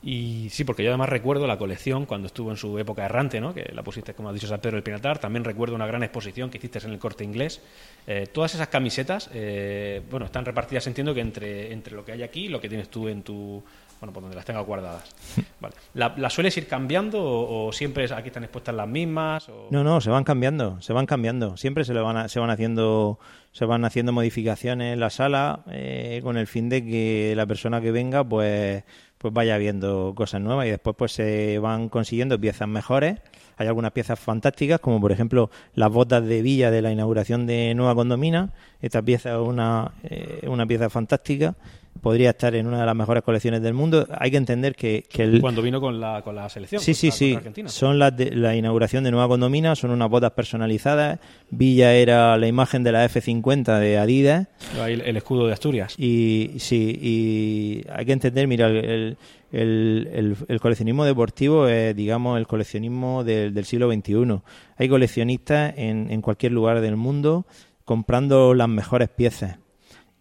Y 0.03 0.49
sí, 0.51 0.65
porque 0.65 0.83
yo 0.83 0.91
además 0.91 1.09
recuerdo 1.09 1.47
la 1.47 1.57
colección 1.57 2.07
cuando 2.07 2.27
estuvo 2.27 2.51
en 2.51 2.57
su 2.57 2.77
época 2.79 3.05
errante, 3.05 3.41
¿no? 3.41 3.55
que 3.55 3.71
la 3.73 3.85
pusiste, 3.85 4.15
como 4.15 4.31
ha 4.31 4.33
dicho 4.33 4.49
San 4.49 4.61
Pedro 4.61 4.77
del 4.77 4.83
Pinatar. 4.83 5.19
También 5.19 5.45
recuerdo 5.45 5.77
una 5.77 5.87
gran 5.87 6.03
exposición 6.03 6.51
que 6.51 6.59
hiciste 6.59 6.81
en 6.85 6.93
el 6.93 6.99
corte 6.99 7.23
inglés. 7.23 7.63
Eh, 8.07 8.27
todas 8.33 8.55
esas 8.55 8.67
camisetas, 8.67 9.31
eh, 9.33 10.03
bueno, 10.11 10.27
están 10.27 10.45
repartidas, 10.45 10.87
entiendo 10.89 11.15
que 11.15 11.21
entre, 11.21 11.73
entre 11.73 11.95
lo 11.95 12.05
que 12.05 12.13
hay 12.13 12.25
aquí 12.25 12.47
y 12.47 12.49
lo 12.49 12.61
que 12.61 12.69
tienes 12.69 12.89
tú 12.89 13.07
en 13.09 13.23
tu. 13.23 13.63
Bueno, 14.01 14.13
por 14.13 14.25
donde 14.25 14.35
las 14.35 14.45
tengas 14.45 14.67
guardadas. 14.67 15.15
Vale. 15.61 15.77
¿La, 15.95 16.29
sueles 16.29 16.57
ir 16.57 16.67
cambiando 16.67 17.23
o, 17.23 17.73
siempre 17.73 18.05
aquí 18.13 18.27
están 18.27 18.43
expuestas 18.43 18.75
las 18.75 18.89
mismas? 18.89 19.49
No, 19.71 19.85
no, 19.85 20.01
se 20.01 20.11
van 20.11 20.25
cambiando, 20.25 20.83
se 20.83 20.93
van 20.93 21.07
cambiando. 21.07 21.57
Siempre 21.57 21.85
se, 21.85 21.95
le 21.95 22.01
van, 22.01 22.29
se 22.29 22.41
van 22.41 22.51
haciendo 22.51 23.21
se 23.53 23.67
van 23.67 23.85
haciendo 23.85 24.13
modificaciones 24.13 24.95
en 24.95 25.01
la 25.01 25.11
sala 25.11 25.61
eh, 25.71 26.21
con 26.23 26.39
el 26.39 26.47
fin 26.47 26.71
de 26.71 26.85
que 26.85 27.35
la 27.37 27.47
persona 27.47 27.81
que 27.81 27.93
venga, 27.93 28.25
pues 28.25 28.83
pues 29.23 29.33
vaya 29.33 29.57
viendo 29.57 30.13
cosas 30.15 30.41
nuevas 30.41 30.67
y 30.67 30.71
después 30.71 30.97
pues 30.97 31.13
se 31.13 31.59
van 31.59 31.89
consiguiendo 31.89 32.39
piezas 32.39 32.69
mejores. 32.69 33.21
Hay 33.57 33.69
algunas 33.69 33.93
piezas 33.93 34.19
fantásticas, 34.19 34.81
como 34.81 35.01
por 35.01 35.13
ejemplo 35.13 35.51
las 35.75 35.91
botas 35.91 36.27
de 36.27 36.43
Villa 36.43 36.71
de 36.71 36.83
la 36.83 36.91
inauguración 36.91 37.47
de 37.47 37.75
Nueva 37.75 37.95
Condomina. 37.95 38.51
Esta 38.81 39.01
pieza 39.01 39.33
es 39.33 39.39
una, 39.39 39.93
eh, 40.03 40.47
una 40.49 40.67
pieza 40.67 40.91
fantástica 40.91 41.55
podría 42.03 42.31
estar 42.31 42.55
en 42.57 42.67
una 42.67 42.81
de 42.81 42.87
las 42.87 42.97
mejores 42.97 43.23
colecciones 43.23 43.63
del 43.63 43.75
mundo. 43.75 44.07
Hay 44.19 44.33
que 44.33 44.37
entender 44.37 44.75
que, 44.75 45.05
el... 45.17 45.41
Cuando 45.41 45.63
vino 45.63 45.81
con 45.81 46.01
la, 46.01 46.21
con 46.23 46.35
la 46.35 46.49
selección. 46.49 46.83
Sí, 46.83 46.95
sí, 46.95 47.13
sí. 47.13 47.39
Son 47.67 47.99
las 47.99 48.15
de 48.17 48.35
la 48.35 48.57
inauguración 48.57 49.05
de 49.05 49.13
Nueva 49.13 49.29
Condomina, 49.29 49.77
son 49.77 49.93
unas 49.93 50.11
botas 50.11 50.33
personalizadas. 50.33 51.21
Villa 51.51 51.95
era 51.95 52.37
la 52.37 52.49
imagen 52.49 52.83
de 52.83 52.91
la 52.91 53.09
F50 53.09 53.79
de 53.79 53.99
Adidas. 53.99 54.49
El, 54.85 55.17
escudo 55.17 55.47
de 55.47 55.53
Asturias. 55.53 55.95
Y 55.97 56.51
sí, 56.59 56.99
y 57.01 57.85
hay 57.89 58.05
que 58.05 58.13
entender, 58.13 58.49
mira, 58.49 58.67
el, 58.67 59.17
el, 59.53 60.37
el, 60.49 60.61
coleccionismo 60.61 61.05
deportivo 61.05 61.69
es, 61.69 61.95
digamos, 61.95 62.37
el 62.37 62.49
coleccionismo 62.49 63.23
del, 63.23 63.55
del 63.55 63.65
siglo 63.65 63.93
XXI. 63.93 64.41
Hay 64.77 64.89
coleccionistas 64.89 65.75
en, 65.77 66.11
en 66.11 66.21
cualquier 66.21 66.51
lugar 66.51 66.81
del 66.81 66.97
mundo 66.97 67.47
comprando 67.85 68.55
las 68.55 68.69
mejores 68.69 69.09
piezas 69.09 69.59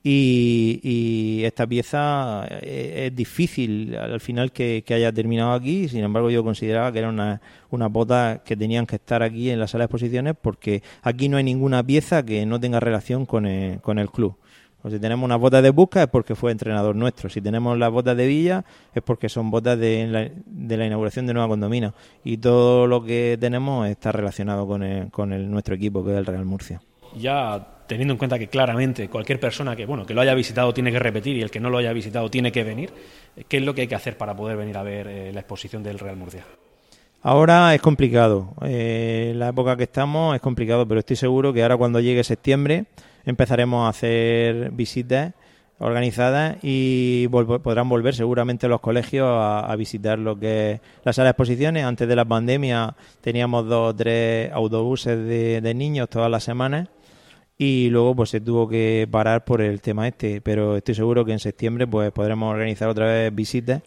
y, 0.04 1.42
esta 1.44 1.68
pieza 1.68 2.46
eh, 2.50 3.08
es, 3.08 3.16
difícil 3.16 3.96
al 3.96 4.20
final 4.20 4.52
que, 4.52 4.84
haya 4.90 5.12
terminado 5.12 5.54
aquí, 5.54 5.88
sin 5.88 6.04
embargo 6.04 6.30
yo 6.30 6.44
consideraba 6.44 6.92
que 6.92 7.00
era 7.00 7.10
una, 7.10 7.42
una 7.70 7.88
bota 7.88 8.42
que 8.44 8.56
tenían 8.56 8.86
que 8.86 8.96
estar 8.96 9.24
aquí 9.24 9.50
en 9.50 9.60
la 9.60 9.68
sala 9.68 9.84
de 9.84 9.86
exposiciones 9.86 10.36
porque 10.40 10.82
aquí 11.02 11.30
no 11.30 11.38
hay 11.38 11.44
ninguna 11.44 11.84
pieza 11.84 12.24
que 12.24 12.46
no 12.46 12.60
tenga 12.60 12.80
relación 12.80 13.26
con 13.26 13.46
el, 13.46 13.80
con 13.82 14.00
el 14.00 14.10
club. 14.10 14.36
O 14.84 14.90
si 14.90 15.00
tenemos 15.00 15.24
una 15.26 15.36
bota 15.36 15.62
de 15.62 15.70
Busca 15.70 16.04
es 16.04 16.10
porque 16.10 16.36
fue 16.36 16.52
entrenador 16.52 16.96
nuestro. 16.96 17.30
Si 17.30 17.40
tenemos 17.40 17.78
las 17.78 17.92
botas 17.92 18.18
de 18.18 18.26
Villa 18.26 18.66
es 18.94 19.04
porque 19.04 19.30
son 19.30 19.52
botas 19.52 19.78
de 19.78 20.08
la, 20.08 20.30
de 20.46 20.78
la 20.78 20.86
inauguración 20.88 21.28
de 21.28 21.34
Nueva 21.34 21.50
Condomina. 21.50 21.94
Y 22.24 22.38
todo 22.38 22.88
lo 22.88 23.04
que 23.04 23.38
tenemos 23.40 23.88
está 23.88 24.12
relacionado 24.12 24.66
con, 24.66 24.82
el, 24.84 25.12
con 25.12 25.34
el, 25.34 25.50
nuestro 25.52 25.76
equipo, 25.76 26.04
que 26.04 26.14
es 26.14 26.18
el 26.18 26.26
Real 26.26 26.46
Murcia. 26.46 26.82
Ya 27.16 27.81
teniendo 27.92 28.14
en 28.14 28.18
cuenta 28.18 28.40
que 28.40 28.48
claramente 28.48 29.10
cualquier 29.10 29.38
persona 29.38 29.76
que 29.76 29.86
bueno 29.86 30.06
que 30.06 30.14
lo 30.14 30.22
haya 30.22 30.34
visitado 30.34 30.74
tiene 30.74 30.94
que 30.94 31.00
repetir 31.00 31.36
y 31.36 31.42
el 31.42 31.52
que 31.52 31.60
no 31.60 31.70
lo 31.70 31.78
haya 31.78 31.92
visitado 31.92 32.32
tiene 32.32 32.50
que 32.50 32.64
venir, 32.64 32.90
¿qué 33.50 33.58
es 33.58 33.64
lo 33.64 33.76
que 33.76 33.82
hay 33.82 33.88
que 33.90 33.96
hacer 33.96 34.16
para 34.16 34.34
poder 34.34 34.56
venir 34.56 34.78
a 34.78 34.84
ver 34.84 35.08
eh, 35.08 35.34
la 35.34 35.42
exposición 35.42 35.84
del 35.84 36.00
Real 36.00 36.16
Murcia? 36.16 36.46
Ahora 37.22 37.76
es 37.76 37.82
complicado, 37.82 38.54
eh, 38.64 39.34
la 39.36 39.50
época 39.50 39.76
que 39.76 39.84
estamos 39.84 40.34
es 40.34 40.42
complicado, 40.42 40.88
pero 40.88 41.02
estoy 41.02 41.18
seguro 41.18 41.52
que 41.52 41.64
ahora 41.64 41.76
cuando 41.76 42.00
llegue 42.00 42.24
septiembre 42.24 42.86
empezaremos 43.26 43.86
a 43.86 43.90
hacer 43.90 44.72
visitas 44.72 45.34
organizadas 45.80 46.60
y 46.62 47.28
podrán 47.28 47.90
volver 47.90 48.16
seguramente 48.16 48.70
los 48.70 48.80
colegios 48.80 49.28
a, 49.28 49.76
visitar 49.76 50.18
lo 50.18 50.40
que 50.40 50.72
es 50.72 50.82
la 51.04 51.12
sala 51.12 51.26
de 51.26 51.32
exposiciones. 51.32 51.84
Antes 51.84 52.08
de 52.08 52.16
la 52.16 52.24
pandemia 52.24 52.96
teníamos 53.20 53.68
dos 53.68 53.90
o 53.90 53.96
tres 53.96 54.50
autobuses 54.54 55.18
de 55.62 55.74
niños 55.74 56.08
todas 56.08 56.32
las 56.32 56.46
semanas 56.46 56.88
y 57.64 57.92
luego 57.92 58.16
pues 58.16 58.32
se 58.32 58.42
tuvo 58.42 58.68
que 58.68 59.08
parar 59.12 59.46
por 59.46 59.62
el 59.62 59.82
tema 59.82 60.08
este, 60.08 60.42
pero 60.42 60.78
estoy 60.78 60.96
seguro 60.96 61.24
que 61.24 61.32
en 61.32 61.38
septiembre 61.38 61.86
pues 61.86 62.12
podremos 62.12 62.52
organizar 62.52 62.90
otra 62.90 63.06
vez 63.06 63.36
visitas 63.36 63.84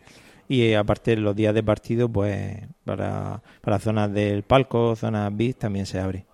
y 0.48 0.62
eh, 0.62 0.76
aparte 0.76 1.16
los 1.16 1.34
días 1.34 1.52
de 1.52 1.64
partido 1.64 2.08
pues 2.08 2.56
para, 2.84 3.42
para 3.60 3.80
zonas 3.80 4.14
del 4.14 4.44
palco, 4.44 4.94
zonas 4.94 5.36
VIP 5.36 5.58
también 5.58 5.86
se 5.86 5.98
abre. 5.98 6.24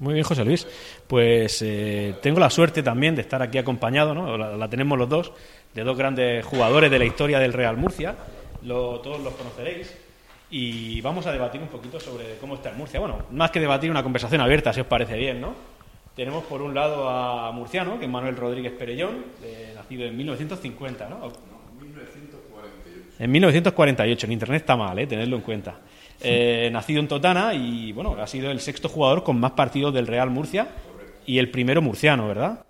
Muy 0.00 0.12
bien, 0.12 0.24
José 0.24 0.44
Luis. 0.44 0.66
Pues 1.06 1.62
eh, 1.62 2.14
tengo 2.20 2.40
la 2.40 2.50
suerte 2.50 2.82
también 2.82 3.14
de 3.14 3.22
estar 3.22 3.40
aquí 3.40 3.56
acompañado, 3.56 4.14
¿no? 4.14 4.36
La, 4.36 4.68
tenemos 4.68 4.98
los 4.98 5.08
dos, 5.08 5.32
de 5.72 5.82
dos 5.82 5.96
grandes 5.96 6.44
jugadores 6.44 6.90
de 6.90 6.98
la 6.98 7.06
historia 7.06 7.38
del 7.38 7.54
Real 7.54 7.78
Murcia. 7.78 8.16
Lo, 8.62 9.00
todos 9.00 9.20
los 9.20 9.32
conoceréis. 9.32 9.96
Y 10.50 11.00
vamos 11.00 11.26
a 11.26 11.32
debatir 11.32 11.62
un 11.62 11.68
poquito 11.68 11.98
sobre 11.98 12.36
cómo 12.38 12.56
está 12.56 12.68
el 12.68 12.76
Murcia. 12.76 13.00
Bueno, 13.00 13.20
más 13.30 13.50
que 13.50 13.60
debatir, 13.60 13.90
una 13.90 14.02
conversación 14.02 14.42
abierta, 14.42 14.74
si 14.74 14.82
os 14.82 14.86
parece 14.86 15.16
bien, 15.16 15.40
¿no? 15.40 15.75
Tenemos 16.16 16.44
por 16.44 16.62
un 16.62 16.74
lado 16.74 17.10
a 17.10 17.52
Murciano, 17.52 17.98
que 17.98 18.06
es 18.06 18.10
Manuel 18.10 18.36
Rodríguez 18.36 18.72
Perellón, 18.72 19.26
nacido 19.74 20.06
en 20.06 20.16
1950, 20.16 21.10
¿no? 21.10 21.18
No, 21.18 21.26
1948. 21.78 23.22
En 23.22 23.30
1948, 23.30 24.26
en 24.26 24.32
Internet 24.32 24.62
está 24.62 24.76
mal, 24.76 24.98
¿eh? 24.98 25.06
Tenedlo 25.06 25.36
en 25.36 25.42
cuenta. 25.42 25.78
Eh, 26.22 26.70
nacido 26.72 27.00
en 27.00 27.08
Totana 27.08 27.52
y, 27.52 27.92
bueno, 27.92 28.16
ha 28.18 28.26
sido 28.26 28.50
el 28.50 28.60
sexto 28.60 28.88
jugador 28.88 29.22
con 29.22 29.38
más 29.38 29.52
partidos 29.52 29.92
del 29.92 30.06
Real 30.06 30.30
Murcia 30.30 30.68
y 31.26 31.38
el 31.38 31.50
primero 31.50 31.82
murciano, 31.82 32.26
¿verdad? 32.26 32.65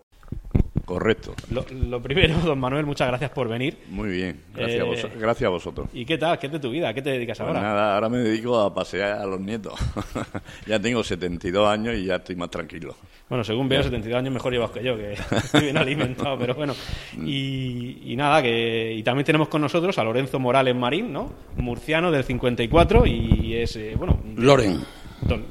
Correcto. 0.87 1.35
Lo, 1.51 2.01
primero, 2.01 2.38
don 2.44 2.61
Manuel, 2.61 2.87
muchas 2.87 3.09
gracias 3.09 3.33
por 3.33 3.49
venir. 3.49 3.77
Muy 3.90 4.09
bien, 4.09 4.40
gracias, 4.55 4.81
a, 4.81 5.09
eh, 5.09 5.12
gracias 5.18 5.49
a 5.49 5.51
vosotros. 5.51 5.88
¿Y 5.92 6.05
qué 6.05 6.16
tal? 6.16 6.38
¿Qué 6.38 6.46
es 6.46 6.53
de 6.53 6.61
tu 6.61 6.70
vida? 6.70 6.90
¿A 6.90 6.94
qué 6.94 7.03
te 7.03 7.11
dedicas 7.11 7.38
pues 7.38 7.49
ahora? 7.49 7.61
Nada, 7.61 7.94
ahora 7.96 8.09
me 8.09 8.18
dedico 8.18 8.57
a 8.61 8.72
pasear 8.72 9.18
a 9.18 9.27
los 9.27 9.40
nietos. 9.40 9.75
ya 10.66 10.79
tengo 10.79 11.03
72 11.03 11.68
años 11.68 11.96
y 11.96 12.05
ya 12.05 12.16
estoy 12.16 12.37
más 12.37 12.51
tranquilo. 12.51 12.94
Bueno, 13.29 13.42
según 13.42 13.68
veo, 13.68 13.83
72 13.83 14.16
años 14.16 14.33
mejor 14.33 14.53
llevas 14.53 14.70
que 14.70 14.85
yo, 14.85 14.96
que 14.96 15.14
estoy 15.37 15.62
bien 15.62 15.77
alimentado, 15.77 16.38
pero 16.38 16.55
bueno. 16.55 16.72
Mm. 17.16 17.25
Y, 17.27 18.14
nada, 18.16 18.40
que 18.40 18.94
y 18.94 19.03
también 19.03 19.27
tenemos 19.27 19.49
con 19.49 19.62
nosotros 19.62 19.99
a 19.99 20.05
Lorenzo 20.05 20.38
Morales 20.38 20.77
Marín, 20.77 21.12
¿no? 21.12 21.33
Murciano 21.57 22.12
del 22.12 22.22
54 22.22 23.07
y 23.07 23.55
es, 23.57 23.75
eh, 23.75 23.94
bueno... 23.99 24.20
Loren. 24.37 24.85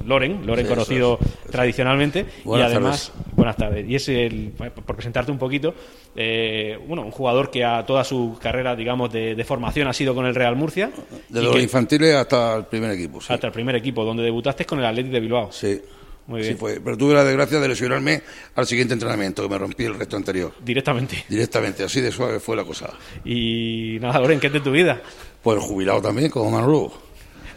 Loren, 0.06 0.45
Loren 0.45 0.67
conocido 0.67 1.19
tradicionalmente. 1.51 2.25
y 2.45 2.62
además, 2.62 3.12
buenas 3.36 3.58
tardes. 3.58 3.88
Y 3.88 3.95
es 3.95 4.08
el, 4.10 4.54
por 4.54 4.95
presentarte 4.95 5.32
un 5.32 5.38
poquito, 5.38 5.73
eh, 6.15 6.78
bueno, 6.88 7.04
un 7.04 7.12
jugador 7.12 7.51
que 7.51 7.63
a 7.63 7.86
toda 7.86 8.04
su 8.04 8.38
carrera, 8.41 8.75
digamos, 8.75 9.12
de, 9.12 9.43
formación 9.45 9.88
ha 9.88 9.93
sido 9.93 10.15
con 10.15 10.25
el 10.25 10.36
Real 10.36 10.56
Murcia. 10.56 10.91
De 11.30 11.41
los 11.41 11.60
infantiles 11.60 12.15
hasta 12.15 12.58
el 12.58 12.65
primer 12.65 12.91
equipo, 12.91 13.19
Hasta 13.28 13.47
el 13.47 13.54
primer 13.54 13.75
equipo, 13.75 14.04
donde 14.04 14.23
debutaste 14.23 14.65
con 14.65 14.80
el 14.80 14.86
Atlético 14.86 15.13
de 15.13 15.19
Bilbao. 15.19 15.51
Sí. 15.51 15.82
Muy 16.28 16.41
bien. 16.41 16.54
Sí, 16.54 16.60
fue. 16.60 16.80
Pero 16.84 16.97
tuve 16.97 17.13
la 17.13 17.23
desgracia 17.23 17.60
de 17.60 17.67
lesionarme 17.67 18.23
al 18.56 18.65
siguiente 18.65 18.93
entrenamiento, 18.93 19.43
que 19.43 19.49
me 19.49 19.58
rompí 19.58 19.84
el 19.84 19.93
resto 19.93 20.17
anterior. 20.17 20.54
Directamente. 20.63 21.23
Directamente, 21.30 21.84
así 21.84 22.01
de 22.01 22.12
suave 22.12 22.39
fue 22.39 22.56
la 22.56 22.63
cosa. 22.63 22.89
Y 23.23 23.97
nada, 24.01 24.19
Loren, 24.19 24.39
¿qué 24.39 24.47
es 24.47 24.54
de 24.54 24.62
tu 24.62 24.71
vida? 24.71 25.01
Pues 25.43 25.62
jubilado 25.62 26.01
también, 26.01 26.32
como 26.32 26.49
Manolo. 26.49 26.91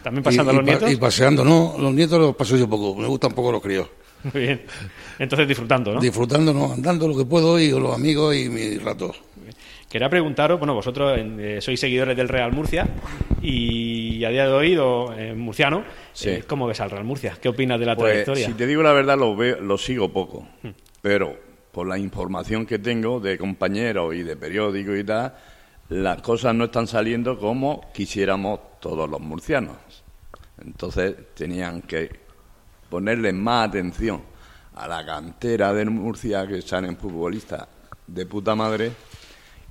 ¿También 0.03 0.23
pasando 0.23 0.51
a 0.51 0.55
los 0.55 0.63
nietos? 0.63 0.91
Y 0.91 0.95
paseando, 0.97 1.43
no, 1.43 1.75
los 1.77 1.93
nietos 1.93 2.19
los 2.19 2.35
paso 2.35 2.57
yo 2.57 2.69
poco, 2.69 2.95
me 2.95 3.07
gustan 3.07 3.31
poco 3.31 3.51
los 3.51 3.61
críos. 3.61 3.87
Muy 4.33 4.43
bien. 4.43 4.61
Entonces 5.17 5.47
disfrutando, 5.47 5.93
¿no? 5.93 6.01
Disfrutando, 6.01 6.53
no, 6.53 6.73
andando 6.73 7.07
lo 7.07 7.17
que 7.17 7.25
puedo 7.25 7.59
y 7.59 7.71
con 7.71 7.83
los 7.83 7.95
amigos 7.95 8.35
y 8.35 8.49
mis 8.49 8.81
ratos. 8.81 9.21
Quería 9.89 10.07
preguntaros, 10.07 10.59
bueno, 10.59 10.75
vosotros 10.75 11.17
eh, 11.19 11.57
sois 11.61 11.79
seguidores 11.79 12.15
del 12.15 12.29
Real 12.29 12.51
Murcia 12.51 12.87
y 13.41 14.23
a 14.23 14.29
día 14.29 14.45
de 14.45 14.51
hoy, 14.51 14.77
eh, 15.17 15.33
murciano, 15.35 15.83
eh, 16.23 16.43
¿cómo 16.45 16.67
ves 16.67 16.79
al 16.79 16.91
Real 16.91 17.03
Murcia? 17.03 17.35
¿Qué 17.41 17.49
opinas 17.49 17.79
de 17.79 17.87
la 17.87 17.95
pues, 17.95 18.11
trayectoria? 18.11 18.45
Si 18.45 18.53
te 18.53 18.67
digo 18.67 18.83
la 18.83 18.93
verdad, 18.93 19.17
lo, 19.17 19.35
veo, 19.35 19.59
lo 19.59 19.79
sigo 19.79 20.13
poco, 20.13 20.47
hmm. 20.61 20.69
pero 21.01 21.35
por 21.71 21.87
la 21.87 21.97
información 21.97 22.67
que 22.67 22.77
tengo 22.77 23.19
de 23.19 23.39
compañeros 23.39 24.13
y 24.13 24.21
de 24.21 24.35
periódicos 24.35 24.95
y 24.95 25.03
tal, 25.03 25.33
las 25.89 26.21
cosas 26.21 26.53
no 26.53 26.65
están 26.65 26.85
saliendo 26.85 27.39
como 27.39 27.91
quisiéramos 27.91 28.59
todos 28.79 29.09
los 29.09 29.19
murcianos. 29.19 29.77
Entonces 30.63 31.15
tenían 31.33 31.81
que 31.81 32.09
ponerle 32.89 33.31
más 33.33 33.69
atención 33.69 34.21
a 34.75 34.87
la 34.87 35.05
cantera 35.05 35.73
de 35.73 35.85
Murcia, 35.85 36.47
que 36.47 36.61
salen 36.61 36.97
futbolistas 36.97 37.67
de 38.07 38.25
puta 38.25 38.55
madre, 38.55 38.91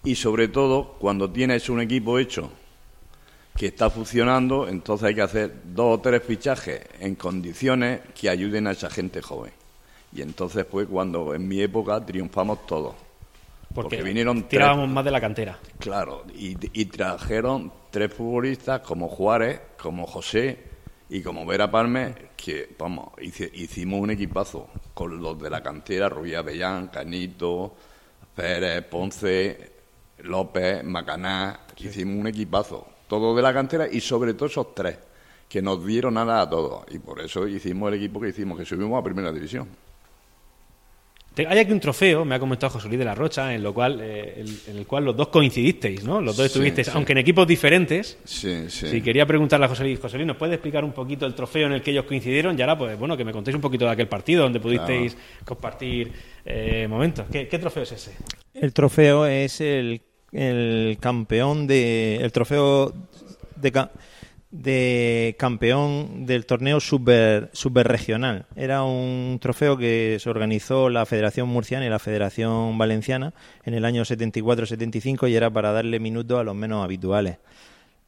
y 0.05 0.15
sobre 0.15 0.49
todo 0.49 0.97
cuando 0.99 1.31
tienes 1.31 1.69
un 1.69 1.81
equipo 1.81 2.19
hecho 2.19 2.51
que 3.57 3.67
está 3.67 3.91
funcionando, 3.91 4.69
entonces 4.69 5.09
hay 5.09 5.15
que 5.17 5.23
hacer 5.23 5.53
dos 5.65 5.99
o 5.99 6.01
tres 6.01 6.23
fichajes 6.23 6.81
en 7.01 7.17
condiciones 7.17 8.01
que 8.15 8.29
ayuden 8.29 8.69
a 8.69 8.71
esa 8.71 8.89
gente 8.89 9.21
joven. 9.21 9.53
Y 10.13 10.23
entonces 10.23 10.65
fue 10.71 10.87
cuando 10.87 11.35
en 11.35 11.47
mi 11.49 11.61
época 11.61 12.05
triunfamos 12.05 12.67
todos. 12.67 12.95
Porque, 13.75 14.03
vinieron 14.03 14.45
tirábamos 14.45 14.89
más 14.89 15.05
de 15.05 15.11
la 15.11 15.21
cantera. 15.21 15.59
Claro, 15.79 16.25
y, 16.35 16.57
y, 16.73 16.87
trajeron 16.87 17.71
tres 17.91 18.13
futbolistas 18.15 18.81
como 18.81 19.09
Juárez, 19.09 19.61
como 19.77 20.07
José 20.07 20.57
y 21.11 21.23
como 21.23 21.47
Vera 21.47 21.71
Palme, 21.71 22.15
que 22.37 22.75
vamos, 22.79 23.13
hicimos 23.21 24.01
un 24.01 24.11
equipazo 24.11 24.69
con 24.93 25.21
los 25.21 25.41
de 25.41 25.49
la 25.49 25.63
cantera, 25.63 26.09
Rubia 26.09 26.43
Bellán, 26.43 26.89
Canito, 26.89 27.75
Pérez, 28.35 28.85
Ponce, 28.85 29.73
López, 30.19 30.85
Macaná, 30.85 31.61
hicimos 31.77 32.21
un 32.21 32.27
equipazo, 32.27 32.87
todo 33.09 33.35
de 33.35 33.43
la 33.43 33.55
cantera 33.55 33.89
y 33.91 34.01
sobre 34.01 34.35
todo 34.35 34.47
esos 34.47 34.75
tres, 34.75 34.99
que 35.49 35.63
nos 35.63 35.85
dieron 35.85 36.15
nada 36.15 36.43
a 36.43 36.51
todos. 36.51 36.85
Y 36.91 36.99
por 36.99 37.21
eso 37.21 37.49
hicimos 37.49 37.89
el 37.89 37.99
equipo 37.99 38.21
que 38.21 38.29
hicimos, 38.29 38.59
que 38.59 38.67
subimos 38.67 39.01
a 39.01 39.03
Primera 39.03 39.33
División. 39.33 39.88
Hay 41.47 41.59
aquí 41.59 41.73
un 41.73 41.81
trofeo, 41.81 42.25
me 42.25 42.35
ha 42.35 42.39
comentado 42.41 42.71
José 42.71 42.89
Luis 42.89 42.99
de 42.99 43.05
la 43.05 43.15
Rocha, 43.15 43.55
en, 43.55 43.63
lo 43.63 43.73
cual, 43.73 44.01
eh, 44.03 44.45
en 44.67 44.77
el 44.77 44.87
cual 44.87 45.05
los 45.05 45.17
dos 45.17 45.29
coincidisteis, 45.29 46.03
¿no? 46.05 46.21
Los 46.21 46.37
dos 46.37 46.47
estuvisteis, 46.47 46.89
aunque 46.89 47.13
en 47.13 47.19
equipos 47.19 47.47
diferentes. 47.47 48.19
Sí, 48.25 48.69
sí. 48.69 48.89
Si 48.89 49.03
quería 49.03 49.27
preguntarle 49.27 49.67
a 49.67 49.69
José 49.69 49.85
Luis, 49.85 50.01
José 50.01 50.17
Luis, 50.17 50.27
¿nos 50.27 50.37
puede 50.37 50.55
explicar 50.55 50.85
un 50.85 50.93
poquito 50.93 51.27
el 51.27 51.35
trofeo 51.35 51.67
en 51.67 51.75
el 51.75 51.83
que 51.83 51.93
ellos 51.93 52.05
coincidieron? 52.05 52.59
Y 52.59 52.63
ahora, 52.63 52.77
pues 52.77 52.99
bueno, 52.99 53.17
que 53.17 53.25
me 53.25 53.33
contéis 53.33 53.55
un 53.55 53.61
poquito 53.61 53.85
de 53.85 53.93
aquel 53.93 54.09
partido 54.09 54.43
donde 54.43 54.61
pudisteis 54.61 55.17
compartir 55.45 56.13
eh, 56.45 56.87
momentos. 56.89 57.27
¿Qué, 57.31 57.47
trofeo 57.47 57.83
es 57.83 57.93
ese? 57.93 58.13
El 58.55 58.73
trofeo 58.73 59.27
es 59.27 59.61
el 59.61 60.03
el 60.33 60.99
campeón 61.01 61.67
de 61.67 62.17
el 62.17 62.33
trofeo 62.33 62.93
de, 63.57 63.73
de 64.51 65.37
campeón 65.39 66.25
del 66.25 66.47
torneo 66.47 66.81
super 66.81 67.51
superregional. 67.53 68.47
Era 68.57 68.83
un 68.83 69.39
trofeo 69.41 69.77
que 69.77 70.17
se 70.21 70.31
organizó 70.31 70.89
la 70.89 71.05
Federación 71.05 71.49
Murciana 71.49 71.85
y 71.85 71.91
la 71.91 71.99
Federación 71.99 72.79
Valenciana 72.79 73.35
en 73.65 73.75
el 73.75 73.85
año 73.85 74.03
74-75 74.05 75.29
y 75.29 75.37
era 75.37 75.51
para 75.51 75.73
darle 75.73 76.01
minutos 76.01 76.41
a 76.41 76.45
los 76.45 76.55
menos 76.55 76.83
habituales. 76.83 77.39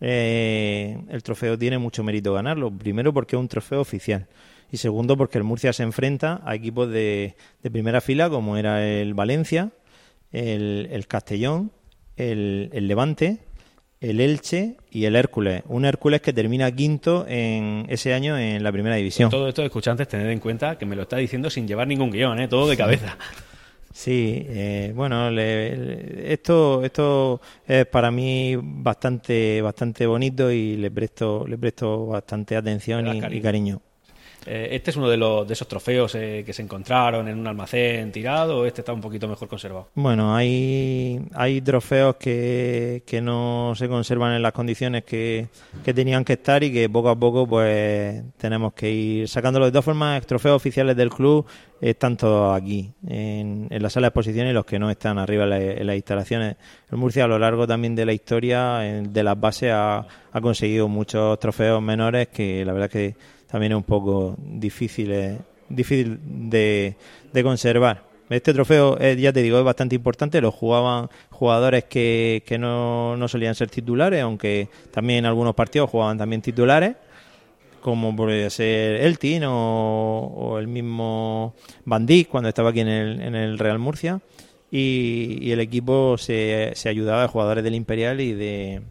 Eh, 0.01 0.99
el 1.11 1.23
trofeo 1.23 1.59
tiene 1.59 1.79
mucho 1.79 2.03
mérito 2.03 2.33
ganarlo. 2.33 2.71
Primero 2.71 3.13
porque 3.13 3.37
es 3.37 3.41
un 3.41 3.49
trofeo 3.49 3.81
oficial. 3.81 4.27
Y 4.73 4.79
segundo 4.79 5.17
porque 5.17 5.37
el 5.37 5.45
Murcia 5.45 5.73
se 5.73 5.83
enfrenta 5.83 6.41
a 6.45 6.55
equipos 6.55 6.89
de, 6.89 7.35
de 7.63 7.71
primera 7.71 8.01
fila 8.01 8.31
como 8.31 8.57
era 8.57 8.87
el 8.87 9.15
Valencia, 9.15 9.73
el, 10.33 10.89
el 10.91 11.07
Castellón, 11.07 11.73
el, 12.17 12.71
el 12.73 12.87
Levante, 12.87 13.41
el 14.01 14.21
Elche 14.21 14.77
y 14.91 15.05
el 15.05 15.15
Hércules. 15.15 15.63
Un 15.69 15.85
Hércules 15.85 16.21
que 16.23 16.33
termina 16.33 16.71
quinto 16.75 17.27
en 17.29 17.85
ese 17.89 18.15
año 18.15 18.37
en 18.39 18.63
la 18.63 18.73
primera 18.73 18.97
división. 18.97 19.31
Todo 19.31 19.49
esto, 19.49 19.63
escuchantes, 19.63 20.09
tened 20.09 20.31
en 20.31 20.39
cuenta 20.41 20.79
que 20.79 20.87
me 20.87 20.97
lo 20.97 21.03
está 21.03 21.19
diciendo 21.19 21.51
sin 21.51 21.69
llevar 21.69 21.87
ningún 21.87 22.11
guion, 22.11 22.41
¿eh? 22.41 22.49
todo 22.49 22.69
de 22.69 22.77
cabeza. 22.77 23.17
Sí, 23.93 24.47
eh, 24.49 24.93
bueno, 24.95 25.31
le- 25.31 25.77
le- 25.77 26.33
esto 26.33 26.83
esto 26.85 27.41
es 27.67 27.85
para 27.87 28.11
mí 28.13 28.55
bastante 28.61 29.61
bastante 29.61 30.07
bonito 30.07 30.51
y 30.51 30.77
le 30.77 30.91
presto 30.93 31.45
le 31.47 31.59
presto 31.59 32.07
bastante 32.07 32.57
atención 32.57 33.05
y 33.09 33.41
cariño. 33.43 33.83
Eh, 34.47 34.69
¿Este 34.73 34.91
es 34.91 34.97
uno 34.97 35.09
de, 35.09 35.17
los, 35.19 35.47
de 35.47 35.53
esos 35.53 35.69
trofeos 35.69 36.15
eh, 36.15 36.43
que 36.47 36.53
se 36.53 36.63
encontraron 36.63 37.29
en 37.29 37.39
un 37.39 37.47
almacén 37.47 38.11
tirado 38.11 38.61
o 38.61 38.65
este 38.67 38.81
está 38.81 38.93
un 38.93 39.01
poquito 39.03 39.29
mejor 39.29 39.49
conservado? 39.49 39.89
Bueno, 39.95 40.35
hay, 40.35 41.21
hay 41.35 41.61
trofeos 41.61 42.17
que, 42.17 43.03
que 43.07 43.21
no 43.21 43.75
se 43.77 43.89
conservan 43.89 44.33
en 44.33 44.43
las 44.43 44.53
condiciones 44.53 45.05
que, 45.05 45.49
que 45.85 45.93
tenían 45.93 46.25
que 46.25 46.35
estar 46.35 46.63
y 46.65 46.73
que 46.73 46.89
poco 46.89 47.11
a 47.11 47.17
poco 47.19 47.47
pues 47.47 48.23
tenemos 48.39 48.73
que 48.73 48.91
ir 48.91 49.29
sacándolos. 49.29 49.69
De 49.69 49.73
todas 49.73 49.85
formas, 49.85 50.25
trofeos 50.27 50.57
oficiales 50.57 50.97
del 50.97 51.11
club 51.11 51.45
están 51.81 52.17
todos 52.17 52.55
aquí, 52.61 52.93
en, 53.07 53.67
en 53.71 53.83
la 53.83 53.89
sala 53.91 54.07
de 54.07 54.09
exposiciones 54.09 54.51
y 54.51 54.55
los 54.55 54.65
que 54.67 54.79
no 54.79 54.91
están 54.91 55.19
arriba 55.19 55.45
en, 55.45 55.51
la- 55.51 55.61
en 55.63 55.87
las 55.87 55.97
instalaciones. 55.97 56.57
El 56.91 56.99
Murcia 56.99 57.25
a 57.25 57.29
lo 57.29 57.39
largo 57.39 57.67
también 57.67 57.95
de 57.95 58.05
la 58.07 58.13
historia, 58.13 58.87
en- 58.87 59.13
de 59.13 59.23
las 59.23 59.39
bases, 59.39 59.71
ha, 59.73 60.07
ha 60.33 60.41
conseguido 60.41 60.89
muchos 60.89 61.39
trofeos 61.39 61.81
menores 61.83 62.29
que 62.29 62.65
la 62.65 62.73
verdad 62.73 62.91
que 62.91 63.15
también 63.51 63.73
es 63.73 63.77
un 63.77 63.85
poco 63.85 64.37
difícil, 64.39 65.11
eh, 65.13 65.39
difícil 65.69 66.19
de, 66.23 66.95
conservar. 67.43 68.05
Este 68.29 68.55
trofeo, 68.55 68.97
eh, 69.01 69.17
ya 69.17 69.33
te 69.33 69.43
digo, 69.43 69.59
es 69.59 69.65
bastante 69.65 69.97
importante. 69.97 70.41
Lo 70.41 70.53
jugaban 70.53 71.09
jugadores 71.31 71.85
que, 71.85 72.45
que 72.47 72.59
no, 72.59 73.17
no 73.17 73.27
solían 73.27 73.57
ser 73.57 73.69
titulares, 73.69 74.23
aunque 74.23 74.69
también 74.93 75.21
en 75.21 75.27
algunos 75.27 75.57
partidos 75.57 75.91
jugaban 75.91 76.17
también 76.17 76.43
titulares, 76.43 76.95
como 77.81 78.15
puede 78.15 78.51
ser 78.51 79.01
Eltin 79.01 79.43
o, 79.45 80.21
o 80.27 80.59
el 80.59 80.69
mismo 80.69 81.55
Van 81.85 82.07
cuando 82.31 82.49
estaba 82.49 82.71
aquí 82.71 82.81
en 82.81 82.89
el, 82.89 83.21
en 83.21 83.35
el 83.35 83.59
Real 83.59 83.81
Murcia. 83.81 84.21
Y, 84.71 85.39
y 85.41 85.51
el 85.51 85.59
equipo 85.59 86.17
se, 86.17 86.71
se 86.77 86.89
ayudaba 86.89 87.23
de 87.23 87.29
jugadores 87.29 87.65
del 87.65 87.75
Imperial 87.75 88.21
y 88.21 88.33
de, 88.33 88.83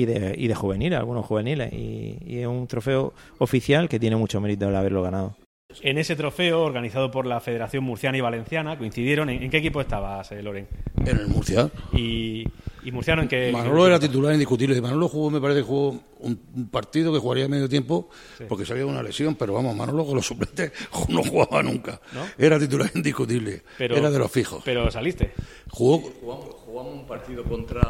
y 0.00 0.04
de, 0.04 0.34
y 0.36 0.46
de 0.48 0.54
juveniles, 0.54 0.98
algunos 0.98 1.24
juveniles. 1.26 1.72
Y, 1.72 2.18
y 2.26 2.38
es 2.40 2.46
un 2.46 2.66
trofeo 2.66 3.12
oficial 3.38 3.88
que 3.88 3.98
tiene 3.98 4.16
mucho 4.16 4.40
mérito 4.40 4.68
el 4.68 4.76
haberlo 4.76 5.02
ganado. 5.02 5.36
En 5.82 5.98
ese 5.98 6.16
trofeo, 6.16 6.62
organizado 6.62 7.10
por 7.10 7.26
la 7.26 7.40
Federación 7.40 7.84
Murciana 7.84 8.16
y 8.16 8.20
Valenciana, 8.20 8.78
coincidieron. 8.78 9.28
¿En, 9.28 9.42
en 9.42 9.50
qué 9.50 9.58
equipo 9.58 9.80
estabas, 9.80 10.30
eh, 10.32 10.42
Loren? 10.42 10.66
En 11.04 11.18
el 11.18 11.26
Murcia. 11.28 11.68
Y, 11.92 12.44
y 12.84 12.92
Murciano 12.92 13.20
en 13.22 13.28
qué. 13.28 13.50
Manolo 13.52 13.86
era 13.86 13.98
titular 13.98 14.32
indiscutible. 14.32 14.80
Manolo 14.80 15.08
jugó, 15.08 15.30
me 15.30 15.40
parece 15.40 15.60
que 15.60 15.66
jugó 15.66 16.00
un, 16.20 16.40
un 16.54 16.68
partido 16.70 17.12
que 17.12 17.18
jugaría 17.18 17.46
medio 17.48 17.68
tiempo 17.68 18.08
porque 18.48 18.64
salía 18.64 18.86
una 18.86 19.02
lesión, 19.02 19.34
pero 19.34 19.52
vamos, 19.52 19.76
Manolo 19.76 20.06
con 20.06 20.14
los 20.16 20.24
suplentes 20.26 20.72
no 21.08 21.22
jugaba 21.22 21.62
nunca. 21.62 22.00
¿No? 22.14 22.22
Era 22.38 22.58
titular 22.58 22.90
indiscutible. 22.94 23.62
Pero- 23.76 23.96
era 23.96 24.10
de 24.10 24.18
los 24.18 24.30
fijos. 24.30 24.62
Pero 24.64 24.90
saliste. 24.90 25.32
Jugó 25.68 25.98
Jugamos, 26.20 26.46
jugamos 26.64 26.94
un 26.94 27.06
partido 27.06 27.42
contra. 27.44 27.82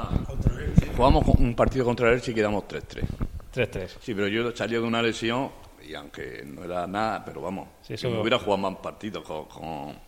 Jugamos 0.95 1.27
un 1.29 1.55
partido 1.55 1.85
contra 1.85 2.09
el 2.09 2.15
Elche 2.17 2.33
y 2.33 2.35
quedamos 2.35 2.65
3-3. 2.69 3.05
3-3. 3.55 3.89
Sí, 4.01 4.15
pero 4.15 4.29
yo 4.29 4.55
salía 4.55 4.79
de 4.81 4.85
una 4.85 5.01
lesión 5.03 5.51
y 5.89 5.95
aunque 5.95 6.43
no 6.45 6.65
era 6.65 6.87
nada, 6.87 7.25
pero 7.25 7.41
vamos, 7.41 7.69
Sí, 7.83 7.95
eso- 7.95 8.09
si 8.09 8.13
me 8.15 8.21
hubiera 8.21 8.39
jugado 8.39 8.59
más 8.59 8.77
partidos 8.81 9.25
con, 9.25 9.45
con, 9.47 10.07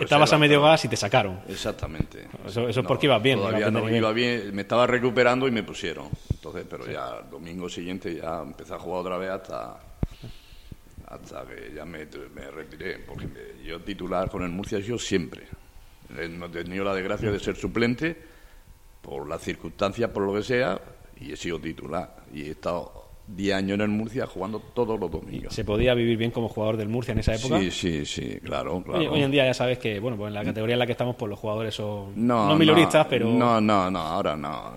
Estabas 0.00 0.32
a 0.32 0.38
medio 0.38 0.60
gas 0.60 0.84
y 0.84 0.88
te 0.88 0.96
sacaron. 0.96 1.40
Exactamente. 1.48 2.26
Eso- 2.46 2.68
eso 2.68 2.80
es 2.80 2.86
porque 2.86 3.06
ibas 3.06 3.22
bien, 3.22 3.38
Todavía 3.38 3.70
no 3.70 3.88
iba 3.88 4.10
bien, 4.12 4.52
me 4.54 4.62
estaba 4.62 4.86
recuperando 4.88 5.46
y 5.46 5.52
me 5.52 5.62
pusieron. 5.62 6.08
Entonces, 6.34 6.66
pero 6.68 6.84
ya 6.90 7.18
el 7.22 7.30
domingo 7.30 7.68
siguiente 7.68 8.16
ya 8.16 8.40
empecé 8.42 8.74
a 8.74 8.78
jugar 8.78 9.00
otra 9.02 9.18
vez 9.18 9.30
hasta 9.30 9.78
hasta 11.06 11.42
que 11.46 11.72
ya 11.74 11.84
me, 11.86 12.06
me 12.34 12.50
retiré, 12.50 12.98
porque 12.98 13.26
me- 13.26 13.64
yo 13.64 13.80
titular 13.80 14.28
con 14.28 14.42
el 14.42 14.50
Murcia 14.50 14.78
yo 14.80 14.98
siempre. 14.98 15.46
No 16.10 16.46
he 16.46 16.48
tenido 16.50 16.84
la 16.84 16.94
desgracia 16.94 17.30
de 17.30 17.38
ser 17.38 17.56
suplente 17.56 18.20
por 19.08 19.28
las 19.28 19.42
circunstancias, 19.42 20.10
por 20.10 20.24
lo 20.24 20.34
que 20.34 20.42
sea, 20.42 20.80
y 21.20 21.32
he 21.32 21.36
sido 21.36 21.58
titular. 21.58 22.16
Y 22.32 22.42
he 22.42 22.50
estado 22.50 23.08
10 23.26 23.54
años 23.54 23.74
en 23.76 23.80
el 23.80 23.88
Murcia 23.88 24.26
jugando 24.26 24.60
todos 24.74 25.00
los 25.00 25.10
domingos. 25.10 25.54
¿Se 25.54 25.64
podía 25.64 25.94
vivir 25.94 26.16
bien 26.16 26.30
como 26.30 26.48
jugador 26.48 26.76
del 26.76 26.88
Murcia 26.88 27.12
en 27.12 27.18
esa 27.20 27.34
época? 27.34 27.58
Sí, 27.58 27.70
sí, 27.70 28.04
sí, 28.04 28.38
claro, 28.42 28.82
claro. 28.82 29.00
Hoy, 29.00 29.06
hoy 29.06 29.22
en 29.22 29.30
día 29.30 29.46
ya 29.46 29.54
sabes 29.54 29.78
que, 29.78 29.98
bueno, 29.98 30.16
pues 30.16 30.28
en 30.28 30.34
la 30.34 30.44
categoría 30.44 30.74
en 30.74 30.78
la 30.78 30.86
que 30.86 30.92
estamos, 30.92 31.16
pues 31.16 31.30
los 31.30 31.38
jugadores 31.38 31.74
son 31.74 32.12
No, 32.16 32.48
no 32.48 32.56
minoristas, 32.56 33.06
pero 33.08 33.28
No, 33.30 33.60
no, 33.60 33.90
no, 33.90 33.98
ahora 33.98 34.36
no. 34.36 34.74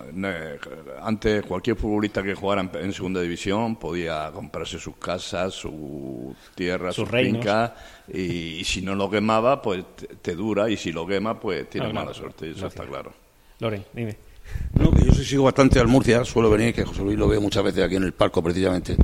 Antes 1.02 1.44
cualquier 1.44 1.76
futbolista 1.76 2.22
que 2.22 2.34
jugara 2.34 2.68
en, 2.74 2.92
segunda 2.92 3.20
división 3.20 3.76
podía 3.76 4.30
comprarse 4.32 4.78
sus 4.78 4.96
casas, 4.96 5.54
su 5.54 6.34
tierra, 6.54 6.92
Sus 6.92 7.08
sus, 7.08 7.18
fincas 7.18 7.72
y, 8.12 8.60
y 8.60 8.64
si 8.64 8.82
no 8.82 8.94
lo 8.94 9.10
quemaba, 9.10 9.60
pues 9.60 9.84
te, 10.20 10.34
dura 10.34 10.68
y 10.68 10.76
si 10.76 10.92
lo 10.92 11.06
quema, 11.06 11.38
pues 11.38 11.68
tiene 11.68 11.92
mala 11.92 12.14
suerte, 12.14 12.50
eso 12.50 12.66
está 12.66 12.84
claro. 12.84 13.21
Loren, 13.62 13.84
dime. 13.92 14.16
No, 14.74 14.90
que 14.90 15.04
yo 15.06 15.12
sí 15.14 15.24
sigo 15.24 15.44
bastante 15.44 15.78
al 15.78 15.86
Murcia, 15.86 16.24
suelo 16.24 16.50
venir, 16.50 16.74
que 16.74 16.84
José 16.84 17.00
Luis 17.02 17.16
lo 17.16 17.28
ve 17.28 17.38
muchas 17.38 17.62
veces 17.62 17.84
aquí 17.84 17.94
en 17.94 18.02
el 18.02 18.12
palco 18.12 18.42
precisamente. 18.42 18.96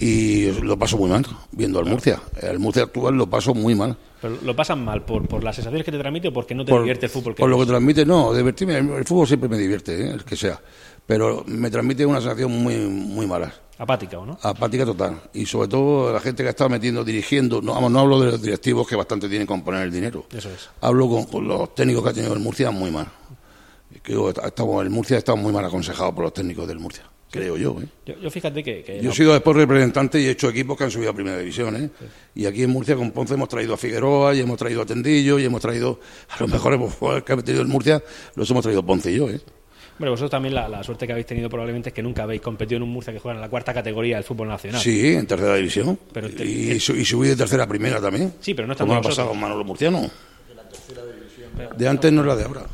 Y 0.00 0.50
lo 0.60 0.76
paso 0.76 0.98
muy 0.98 1.08
mal 1.08 1.24
viendo 1.52 1.78
al 1.78 1.84
Murcia. 1.84 2.20
El 2.42 2.58
Murcia 2.58 2.82
actual 2.82 3.14
lo 3.14 3.30
paso 3.30 3.54
muy 3.54 3.76
mal. 3.76 3.96
Pero 4.20 4.38
lo 4.42 4.56
pasan 4.56 4.84
mal 4.84 5.04
por, 5.04 5.28
por 5.28 5.44
las 5.44 5.54
sensaciones 5.54 5.84
que 5.84 5.92
te 5.92 6.00
transmite 6.00 6.28
o 6.28 6.32
porque 6.32 6.52
no 6.52 6.64
te 6.64 6.72
Por, 6.72 6.80
divierte 6.80 7.06
el 7.06 7.12
fútbol 7.12 7.36
que 7.36 7.40
por 7.40 7.48
lo 7.48 7.60
que 7.60 7.66
transmite, 7.66 8.04
no, 8.04 8.34
divertirme. 8.34 8.76
El 8.76 9.04
fútbol 9.04 9.28
siempre 9.28 9.48
me 9.48 9.56
divierte, 9.56 9.94
¿eh? 9.94 10.10
el 10.14 10.24
que 10.24 10.34
sea. 10.34 10.60
Pero 11.06 11.44
me 11.46 11.70
transmite 11.70 12.04
una 12.04 12.20
sensación 12.20 12.50
muy, 12.50 12.74
muy 12.78 13.24
mala. 13.28 13.54
Apática, 13.78 14.18
¿o 14.18 14.26
no? 14.26 14.36
Apática 14.42 14.84
total. 14.84 15.20
Y 15.32 15.46
sobre 15.46 15.68
todo 15.68 16.12
la 16.12 16.18
gente 16.18 16.42
que 16.42 16.48
ha 16.48 16.50
estado 16.50 16.70
metiendo, 16.70 17.04
dirigiendo. 17.04 17.62
No, 17.62 17.74
vamos, 17.74 17.92
no 17.92 18.00
hablo 18.00 18.18
de 18.18 18.32
los 18.32 18.42
directivos 18.42 18.88
que 18.88 18.96
bastante 18.96 19.28
tienen 19.28 19.46
con 19.46 19.62
poner 19.62 19.82
el 19.82 19.92
dinero. 19.92 20.26
Eso 20.32 20.50
es. 20.50 20.70
Hablo 20.80 21.08
con, 21.08 21.24
con 21.26 21.46
los 21.46 21.72
técnicos 21.72 22.02
que 22.02 22.10
ha 22.10 22.12
tenido 22.12 22.34
el 22.34 22.40
Murcia 22.40 22.72
muy 22.72 22.90
mal. 22.90 23.06
Creo 24.06 24.30
estamos, 24.30 24.84
el 24.84 24.90
Murcia 24.90 25.18
está 25.18 25.34
muy 25.34 25.52
mal 25.52 25.64
aconsejado 25.64 26.14
por 26.14 26.22
los 26.24 26.32
técnicos 26.32 26.68
del 26.68 26.78
Murcia. 26.78 27.02
Creo 27.28 27.56
yo, 27.56 27.76
¿eh? 27.82 27.86
Yo, 28.06 28.14
yo 28.20 28.30
fíjate 28.30 28.62
que, 28.62 28.84
que 28.84 28.98
Yo 28.98 29.02
la- 29.02 29.10
he 29.10 29.12
sido 29.12 29.32
después 29.32 29.56
representante 29.56 30.20
y 30.20 30.26
he 30.26 30.30
hecho 30.30 30.48
equipos 30.48 30.78
que 30.78 30.84
han 30.84 30.92
subido 30.92 31.10
a 31.10 31.12
primera 31.12 31.36
división, 31.38 31.74
¿eh? 31.74 31.90
Y 32.36 32.46
aquí 32.46 32.62
en 32.62 32.70
Murcia 32.70 32.94
con 32.94 33.10
Ponce 33.10 33.34
hemos 33.34 33.48
traído 33.48 33.74
a 33.74 33.76
Figueroa 33.76 34.32
y 34.32 34.40
hemos 34.40 34.56
traído 34.58 34.82
a 34.82 34.86
Tendillo 34.86 35.40
y 35.40 35.44
hemos 35.44 35.60
traído 35.60 35.98
a 36.30 36.40
los 36.40 36.48
mejores 36.48 36.78
jugadores 36.94 37.24
que 37.24 37.32
ha 37.32 37.36
tenido 37.38 37.62
el 37.62 37.68
Murcia, 37.68 38.00
los 38.36 38.48
hemos 38.48 38.62
traído 38.62 38.86
Ponce 38.86 39.10
y 39.10 39.16
yo, 39.16 39.28
¿eh? 39.28 39.40
Hombre, 39.98 40.10
vosotros 40.10 40.30
también 40.30 40.54
la, 40.54 40.68
la 40.68 40.84
suerte 40.84 41.04
que 41.06 41.12
habéis 41.12 41.26
tenido 41.26 41.48
probablemente 41.48 41.88
es 41.88 41.94
que 41.94 42.02
nunca 42.02 42.22
habéis 42.22 42.42
competido 42.42 42.76
en 42.76 42.82
un 42.84 42.90
Murcia 42.90 43.12
que 43.12 43.18
juega 43.18 43.34
en 43.34 43.40
la 43.40 43.48
cuarta 43.48 43.74
categoría 43.74 44.16
del 44.16 44.24
fútbol 44.24 44.46
nacional. 44.46 44.80
Sí, 44.80 45.14
en 45.14 45.26
tercera 45.26 45.56
división. 45.56 45.98
Pero 46.12 46.30
te- 46.30 46.44
y, 46.44 46.78
su- 46.78 46.94
y 46.94 47.04
subí 47.04 47.26
de 47.28 47.34
tercera 47.36 47.64
a 47.64 47.66
primera 47.66 48.00
también. 48.00 48.34
Sí, 48.40 48.54
pero 48.54 48.68
no 48.68 48.74
estamos 48.74 48.90
Como 48.94 49.00
ha 49.00 49.02
pasado 49.10 49.30
con 49.30 49.40
Manolo 49.40 49.64
Murciano. 49.64 50.08
De 51.76 51.88
antes 51.88 52.12
no 52.12 52.20
es 52.20 52.26
la 52.26 52.36
de 52.36 52.44
ahora. 52.44 52.66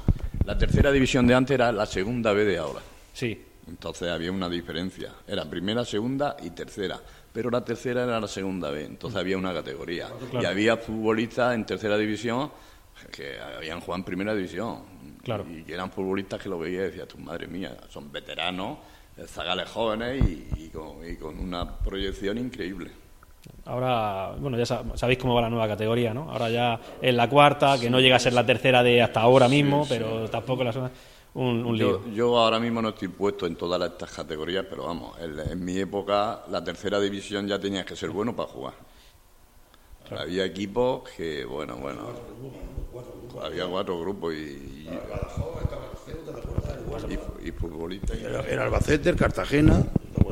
La 0.44 0.58
tercera 0.58 0.90
división 0.90 1.26
de 1.26 1.34
antes 1.34 1.54
era 1.54 1.70
la 1.70 1.86
segunda 1.86 2.32
B 2.32 2.44
de 2.44 2.58
ahora. 2.58 2.80
Sí. 3.12 3.40
Entonces 3.68 4.10
había 4.10 4.32
una 4.32 4.48
diferencia. 4.48 5.12
Era 5.26 5.48
primera, 5.48 5.84
segunda 5.84 6.36
y 6.42 6.50
tercera. 6.50 7.00
Pero 7.32 7.48
la 7.50 7.64
tercera 7.64 8.02
era 8.04 8.20
la 8.20 8.26
segunda 8.26 8.70
B. 8.70 8.84
Entonces 8.84 9.18
había 9.18 9.38
una 9.38 9.54
categoría. 9.54 10.08
Y 10.40 10.44
había 10.44 10.76
futbolistas 10.76 11.54
en 11.54 11.64
tercera 11.64 11.96
división 11.96 12.50
que 13.10 13.38
habían 13.40 13.80
jugado 13.80 13.98
en 13.98 14.04
primera 14.04 14.34
división. 14.34 14.82
Claro. 15.22 15.46
Y 15.48 15.62
que 15.62 15.74
eran 15.74 15.92
futbolistas 15.92 16.40
que 16.42 16.48
lo 16.48 16.58
veía 16.58 16.80
y 16.80 16.84
decía, 16.84 17.06
tu 17.06 17.18
madre 17.18 17.46
mía, 17.46 17.76
son 17.88 18.10
veteranos, 18.10 18.78
eh, 19.16 19.24
zagales 19.26 19.68
jóvenes 19.68 20.22
y, 20.28 20.48
y 20.56 20.68
con, 20.68 21.08
y 21.08 21.16
con 21.16 21.38
una 21.38 21.78
proyección 21.78 22.38
increíble. 22.38 22.90
Ahora, 23.64 24.32
bueno, 24.38 24.56
ya 24.58 24.64
sab- 24.64 24.96
sabéis 24.96 25.18
cómo 25.18 25.34
va 25.34 25.42
la 25.42 25.50
nueva 25.50 25.68
categoría, 25.68 26.12
¿no? 26.14 26.30
Ahora 26.30 26.48
ya 26.50 26.78
es 27.00 27.14
la 27.14 27.28
cuarta, 27.28 27.78
que 27.78 27.88
no 27.90 28.00
llega 28.00 28.16
a 28.16 28.18
ser 28.20 28.32
la 28.32 28.44
tercera 28.46 28.82
de 28.82 29.02
hasta 29.02 29.20
ahora 29.20 29.48
mismo, 29.48 29.86
pero 29.88 30.28
tampoco 30.30 30.64
la 30.64 30.72
zona. 30.72 30.90
Un, 31.34 31.64
un 31.64 31.78
lío. 31.78 32.02
Yo, 32.06 32.12
yo 32.12 32.38
ahora 32.38 32.60
mismo 32.60 32.82
no 32.82 32.90
estoy 32.90 33.08
puesto 33.08 33.46
en 33.46 33.56
todas 33.56 33.80
estas 33.90 34.10
categorías, 34.12 34.66
pero 34.68 34.84
vamos, 34.84 35.18
en, 35.20 35.38
en 35.40 35.64
mi 35.64 35.78
época 35.78 36.42
la 36.50 36.62
tercera 36.62 37.00
división 37.00 37.48
ya 37.48 37.58
tenías 37.58 37.86
que 37.86 37.96
ser 37.96 38.10
bueno 38.10 38.36
para 38.36 38.48
jugar. 38.48 38.74
Había 40.18 40.44
equipos 40.44 41.08
que, 41.16 41.42
bueno, 41.46 41.76
bueno, 41.76 42.02
había 43.42 43.66
cuatro 43.66 43.98
grupos 43.98 44.34
y, 44.34 44.36
y- 44.36 44.90
y, 47.44 47.48
y 47.48 47.52
futbolista. 47.52 48.14
Y 48.14 48.24
Era, 48.24 48.40
era 48.42 48.64
Albacete, 48.64 49.08
el 49.08 49.16
Cartagena, 49.16 49.82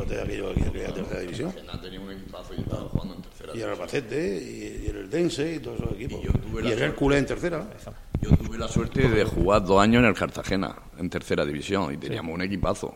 de 0.09 0.21
aquello 0.23 0.51
aquí 0.51 0.61
de 0.63 0.83
la 0.89 0.95
tercera 0.95 1.21
división. 1.21 1.55
tenía 1.83 2.01
un 2.01 2.13
equipazo 2.13 2.55
y 2.57 2.61
estaba 2.61 2.83
jugando 2.89 3.15
en 3.15 3.23
tercera. 3.23 3.53
Y 3.57 3.61
el 3.61 3.69
Albacete, 3.71 4.39
y, 4.43 4.85
y 4.87 4.89
el 4.89 4.97
Eldense, 4.97 5.55
y 5.55 5.59
todos 5.61 5.81
esos 5.81 5.93
equipos. 5.93 6.21
Y 6.23 6.27
yo 6.27 6.33
tuve 6.33 6.63
la 6.63 6.69
Y 6.69 6.73
el 6.73 6.83
Hércules 6.83 7.19
en 7.19 7.27
tercera. 7.27 7.67
Yo 8.21 8.31
tuve 8.37 8.59
la 8.59 8.69
suerte 8.69 9.09
de 9.09 9.25
jugar 9.25 9.65
dos 9.65 9.81
años 9.81 10.01
en 10.03 10.09
el 10.09 10.15
Cartagena, 10.15 10.77
en 10.99 11.09
tercera 11.11 11.45
división, 11.45 11.93
y 11.95 11.97
teníamos 11.97 12.35
un 12.35 12.43
equipazo. 12.43 12.95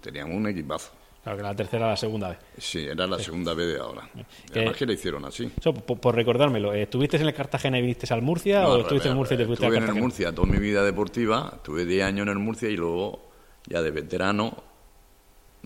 Teníamos 0.00 0.36
un 0.36 0.46
equipazo. 0.48 0.90
Claro 1.22 1.38
que 1.38 1.42
la 1.42 1.54
tercera 1.56 1.88
la 1.88 1.96
segunda 1.96 2.28
vez. 2.28 2.38
Sí, 2.56 2.86
era 2.86 3.04
la 3.04 3.18
segunda 3.18 3.52
vez 3.52 3.66
de 3.74 3.80
ahora. 3.80 4.08
Que- 4.52 4.60
Además 4.60 4.76
que 4.76 4.86
le 4.86 4.92
hicieron 4.92 5.24
así. 5.24 5.50
Eso, 5.58 5.74
por, 5.74 5.98
por 5.98 6.14
recordármelo, 6.14 6.72
¿eh, 6.72 6.82
¿estuviste 6.82 7.16
en 7.16 7.26
el 7.26 7.34
Cartagena 7.34 7.78
y 7.78 7.82
viniste 7.82 8.06
al 8.14 8.22
Murcia 8.22 8.62
No, 8.62 8.68
o 8.68 8.74
al 8.74 8.80
estuviste 8.82 9.08
en 9.08 9.16
Murcia 9.16 9.34
y 9.34 9.38
te 9.38 9.44
fuiste 9.46 9.66
al 9.66 9.72
Estuve 9.72 9.76
en 9.78 9.82
el 9.82 9.86
Cartagena? 9.88 10.06
Murcia 10.06 10.32
toda 10.32 10.46
mi 10.46 10.58
vida 10.58 10.84
deportiva, 10.84 11.52
estuve 11.56 11.84
10 11.84 12.04
años 12.04 12.22
en 12.26 12.32
el 12.32 12.38
Murcia 12.38 12.68
y 12.68 12.76
luego, 12.76 13.28
ya 13.66 13.82
de 13.82 13.90
veterano, 13.90 14.62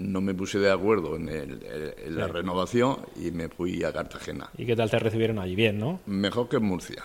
no 0.01 0.21
me 0.21 0.35
puse 0.35 0.59
de 0.59 0.71
acuerdo 0.71 1.17
en, 1.17 1.29
el- 1.29 1.95
en 2.05 2.17
la 2.17 2.27
Sí. 2.27 2.33
renovación 2.33 2.97
y 3.17 3.31
me 3.31 3.49
fui 3.49 3.85
a 3.85 3.93
Cartagena. 3.93 4.51
¿Y 4.57 4.67
qué 4.67 4.75
tal 4.77 4.91
te 4.91 4.99
recibieron 4.99 5.39
allí? 5.39 5.55
Bien, 5.55 5.79
¿no? 5.79 6.01
Mejor 6.07 6.49
que 6.49 6.57
en 6.57 6.65
Murcia. 6.65 7.03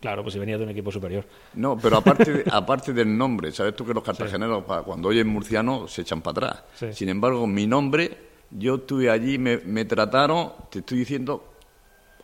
Claro, 0.00 0.22
pues 0.22 0.32
si 0.32 0.40
venías 0.40 0.58
de 0.58 0.64
un 0.64 0.70
equipo 0.70 0.90
superior. 0.90 1.24
No, 1.54 1.78
pero 1.78 1.98
aparte, 1.98 2.32
de- 2.32 2.44
aparte 2.50 2.92
del 2.92 3.16
nombre, 3.16 3.52
sabes 3.52 3.76
tú 3.76 3.84
que 3.86 3.94
los 3.94 4.02
cartageneros 4.02 4.64
cuando 4.84 5.08
oyen 5.08 5.28
murciano 5.28 5.86
se 5.86 6.02
echan 6.02 6.20
para 6.22 6.32
atrás. 6.48 6.64
Sí. 6.74 6.86
Sin 6.92 7.08
embargo, 7.08 7.46
mi 7.46 7.66
nombre, 7.68 8.10
yo 8.50 8.74
estuve 8.76 9.10
allí, 9.10 9.38
me, 9.38 9.58
me 9.58 9.84
trataron, 9.84 10.52
te 10.70 10.80
estoy 10.80 10.98
diciendo, 10.98 11.51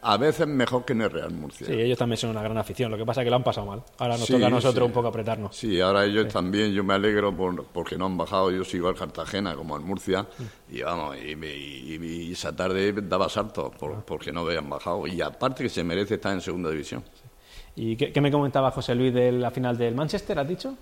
a 0.03 0.17
veces 0.17 0.47
mejor 0.47 0.85
que 0.85 0.93
en 0.93 1.03
el 1.03 1.11
Real 1.11 1.33
Murcia. 1.33 1.67
Sí, 1.67 1.73
ellos 1.73 1.99
también 1.99 2.17
son 2.19 2.31
una 2.31 2.43
gran 2.43 2.57
afición. 2.57 2.91
Lo 2.91 2.97
que 2.97 3.05
pasa 3.05 3.21
es 3.21 3.25
que 3.27 3.31
lo 3.31 3.37
han 3.37 3.43
pasado 3.45 3.67
mal. 3.67 3.83
Ahora 3.99 4.17
nos 4.17 4.27
Sí, 4.27 4.33
toca 4.35 4.47
a 4.47 4.51
nosotros 4.51 4.85
sí. 4.85 4.87
un 4.87 4.93
poco 4.93 5.09
apretarnos. 5.09 5.57
Sí, 5.57 5.81
ahora 5.81 6.05
ellos 6.05 6.29
también, 6.33 6.73
yo 6.73 6.85
me 6.85 6.95
alegro 6.95 7.37
por, 7.37 7.65
porque 7.67 7.97
no 7.99 8.07
han 8.07 8.17
bajado, 8.17 8.51
yo 8.51 8.65
sigo 8.65 8.89
al 8.89 8.95
Cartagena 8.95 9.55
como 9.55 9.75
al 9.77 9.83
Murcia, 9.83 10.23
Mm. 10.23 10.75
y 10.77 10.83
vamos, 10.83 11.17
y, 11.21 11.35
me- 11.37 11.55
y- 11.55 11.99
y 12.29 12.33
esa 12.33 12.55
tarde 12.55 12.93
daba 12.93 13.29
saltos 13.29 13.75
por- 13.77 13.93
Ah. 13.95 14.03
porque 14.07 14.33
no 14.33 14.41
habían 14.41 14.69
bajado, 14.71 15.07
y 15.07 15.21
aparte 15.21 15.63
que 15.65 15.69
se 15.69 15.83
merece 15.85 16.15
estar 16.15 16.33
en 16.33 16.41
segunda 16.41 16.71
división. 16.71 17.03
¿Y 17.77 17.97
qué, 17.97 18.13
qué 18.13 18.21
me 18.21 18.31
comentaba 18.31 18.71
José 18.71 18.95
Luis 18.95 19.13
de 19.15 19.31
la 19.33 19.51
final 19.51 19.77
del 19.79 19.95
Manchester, 19.95 20.39
has 20.39 20.49
dicho? 20.49 20.75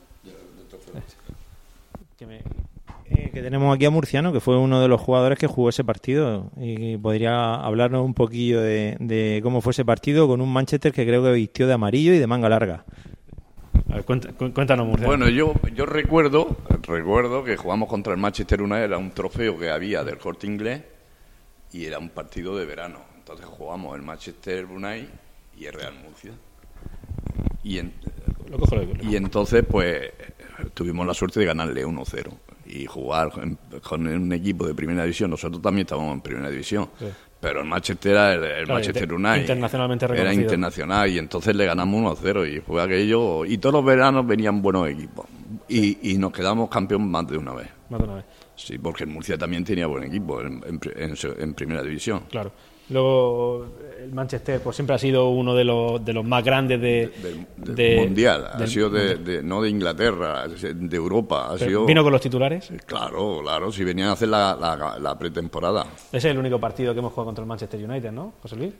Que 2.19 2.27
me- 2.27 2.43
Eh, 3.09 3.31
que 3.33 3.41
tenemos 3.43 3.75
aquí 3.75 3.85
a 3.85 3.91
Murciano, 3.91 4.33
que 4.33 4.41
fue 4.41 4.59
uno 4.59 4.81
de 4.81 4.89
los 4.89 5.01
jugadores 5.01 5.39
que 5.39 5.47
jugó 5.47 5.69
ese 5.69 5.85
partido 5.85 6.51
y 6.57 6.97
podría 6.97 7.55
hablarnos 7.55 8.05
un 8.05 8.15
poquillo 8.15 8.61
de, 8.61 8.97
de 8.99 9.41
cómo 9.43 9.61
fue 9.61 9.71
ese 9.71 9.85
partido 9.85 10.27
con 10.27 10.41
un 10.41 10.53
Manchester 10.53 10.93
que 10.93 11.07
creo 11.07 11.23
que 11.23 11.33
vistió 11.33 11.67
de 11.69 11.75
amarillo 11.75 12.13
y 12.15 12.19
de 12.19 12.27
manga 12.27 12.49
larga. 12.49 12.85
A 13.91 13.95
ver, 13.97 14.05
cuéntanos, 14.05 14.87
Murcia. 14.89 15.07
Bueno, 15.07 15.29
yo, 15.29 15.55
yo 15.75 15.87
recuerdo, 15.87 16.57
recuerdo 16.83 17.45
que 17.45 17.57
jugamos 17.57 17.89
contra 17.89 18.13
el 18.13 18.19
Manchester 18.19 18.61
United, 18.61 18.83
era 18.85 18.99
un 18.99 19.13
trofeo 19.13 19.57
que 19.59 19.71
había 19.71 20.03
del 20.03 20.19
corte 20.19 20.47
inglés 20.49 20.83
y 21.73 21.85
era 21.85 21.99
un 22.01 22.09
partido 22.09 22.57
de 22.57 22.67
verano. 22.67 22.99
Entonces 23.17 23.47
jugamos 23.47 23.95
el 23.97 24.03
Manchester 24.03 24.65
United 24.67 25.09
y 25.57 25.67
el 25.67 25.73
Real 25.73 25.95
Murcia. 26.05 26.33
Y, 27.63 27.79
en- 27.79 27.93
Lo 28.51 28.59
cojo, 28.59 28.77
lo 28.77 28.87
cojo. 28.87 28.99
y 29.09 29.15
entonces, 29.17 29.65
pues, 29.69 30.11
tuvimos 30.75 31.07
la 31.07 31.15
suerte 31.15 31.41
de 31.41 31.47
ganarle 31.47 31.85
1-0 31.87 32.31
y 32.69 32.87
jugar 32.87 33.31
con 33.83 34.07
un 34.07 34.33
equipo 34.33 34.67
de 34.67 34.75
primera 34.75 35.03
división. 35.03 35.31
Nosotros 35.31 35.61
también 35.63 35.87
estábamos 35.87 36.15
en 36.15 36.21
primera 36.21 36.51
división. 36.51 36.89
Sí. 36.99 37.07
Pero 37.39 37.61
el 37.61 37.67
Manchester 37.67 38.13
era 38.13 38.35
el, 38.35 38.43
el 38.45 38.51
Claro, 38.65 38.75
Manchester 38.75 39.13
United. 39.13 39.41
internacionalmente 39.43 40.05
Era 40.07 40.15
reconocido. 40.15 40.43
internacional 40.43 41.11
y 41.11 41.19
entonces 41.19 41.55
le 41.55 41.67
ganamos 41.67 42.21
1-0 42.23 42.57
y 42.57 42.61
fue 42.61 42.83
aquello. 42.83 43.45
Y 43.45 43.59
todos 43.59 43.75
los 43.75 43.85
veranos 43.85 44.27
venían 44.27 44.63
buenos 44.63 44.89
equipos. 44.89 45.27
Y, 45.69 46.13
y 46.13 46.19
nos 46.19 46.33
quedamos 46.33 46.69
campeón 46.71 47.09
más 47.11 47.27
de 47.29 47.37
una 47.37 47.53
vez. 47.55 47.69
Más 47.91 48.01
de 48.01 48.05
una 48.07 48.15
vez. 48.17 48.25
Sí, 48.57 48.79
porque 48.79 49.05
el 49.05 49.11
Murcia 49.11 49.37
también 49.37 49.65
tenía 49.65 49.87
buen 49.87 50.05
equipo 50.05 50.41
en, 50.41 50.63
en 51.39 51.55
primera 51.55 51.83
división. 51.83 52.23
Claro. 52.31 52.51
Luego, 52.89 53.67
el 54.07 54.13
Manchester 54.15 54.61
pues 54.61 54.77
siempre 54.77 54.95
ha 54.95 54.99
sido 54.99 55.29
uno 55.31 55.55
de 55.55 55.65
los, 55.65 56.05
de 56.05 56.13
los 56.13 56.25
más 56.25 56.45
grandes 56.45 56.81
de, 56.81 57.11
Del, 57.23 57.47
del 57.57 57.75
de- 57.75 57.97
mundial, 57.97 58.47
ha 58.53 58.67
sido 58.67 58.89
de, 58.91 59.17
de- 59.17 59.43
no 59.43 59.61
de 59.63 59.69
Inglaterra, 59.71 60.47
de 60.49 60.97
Europa. 60.97 61.53
Ha 61.53 61.59
sido, 61.59 61.85
Vino 61.87 62.03
con 62.03 62.13
los 62.13 62.21
titulares. 62.21 62.71
Claro, 62.87 63.41
claro, 63.43 63.73
si 63.73 63.85
venían 63.85 64.09
a 64.09 64.13
hacer 64.13 64.29
la, 64.29 64.57
la- 64.59 64.99
la 64.99 65.19
pretemporada. 65.19 65.87
Ese 66.09 66.17
es 66.19 66.25
el 66.27 66.39
único 66.39 66.59
partido 66.61 66.93
que 66.95 67.01
hemos 67.01 67.13
jugado 67.13 67.27
contra 67.27 67.43
el 67.43 67.49
Manchester 67.49 67.83
United, 67.83 68.13
¿no, 68.13 68.35
José 68.43 68.57
Luis? 68.57 68.73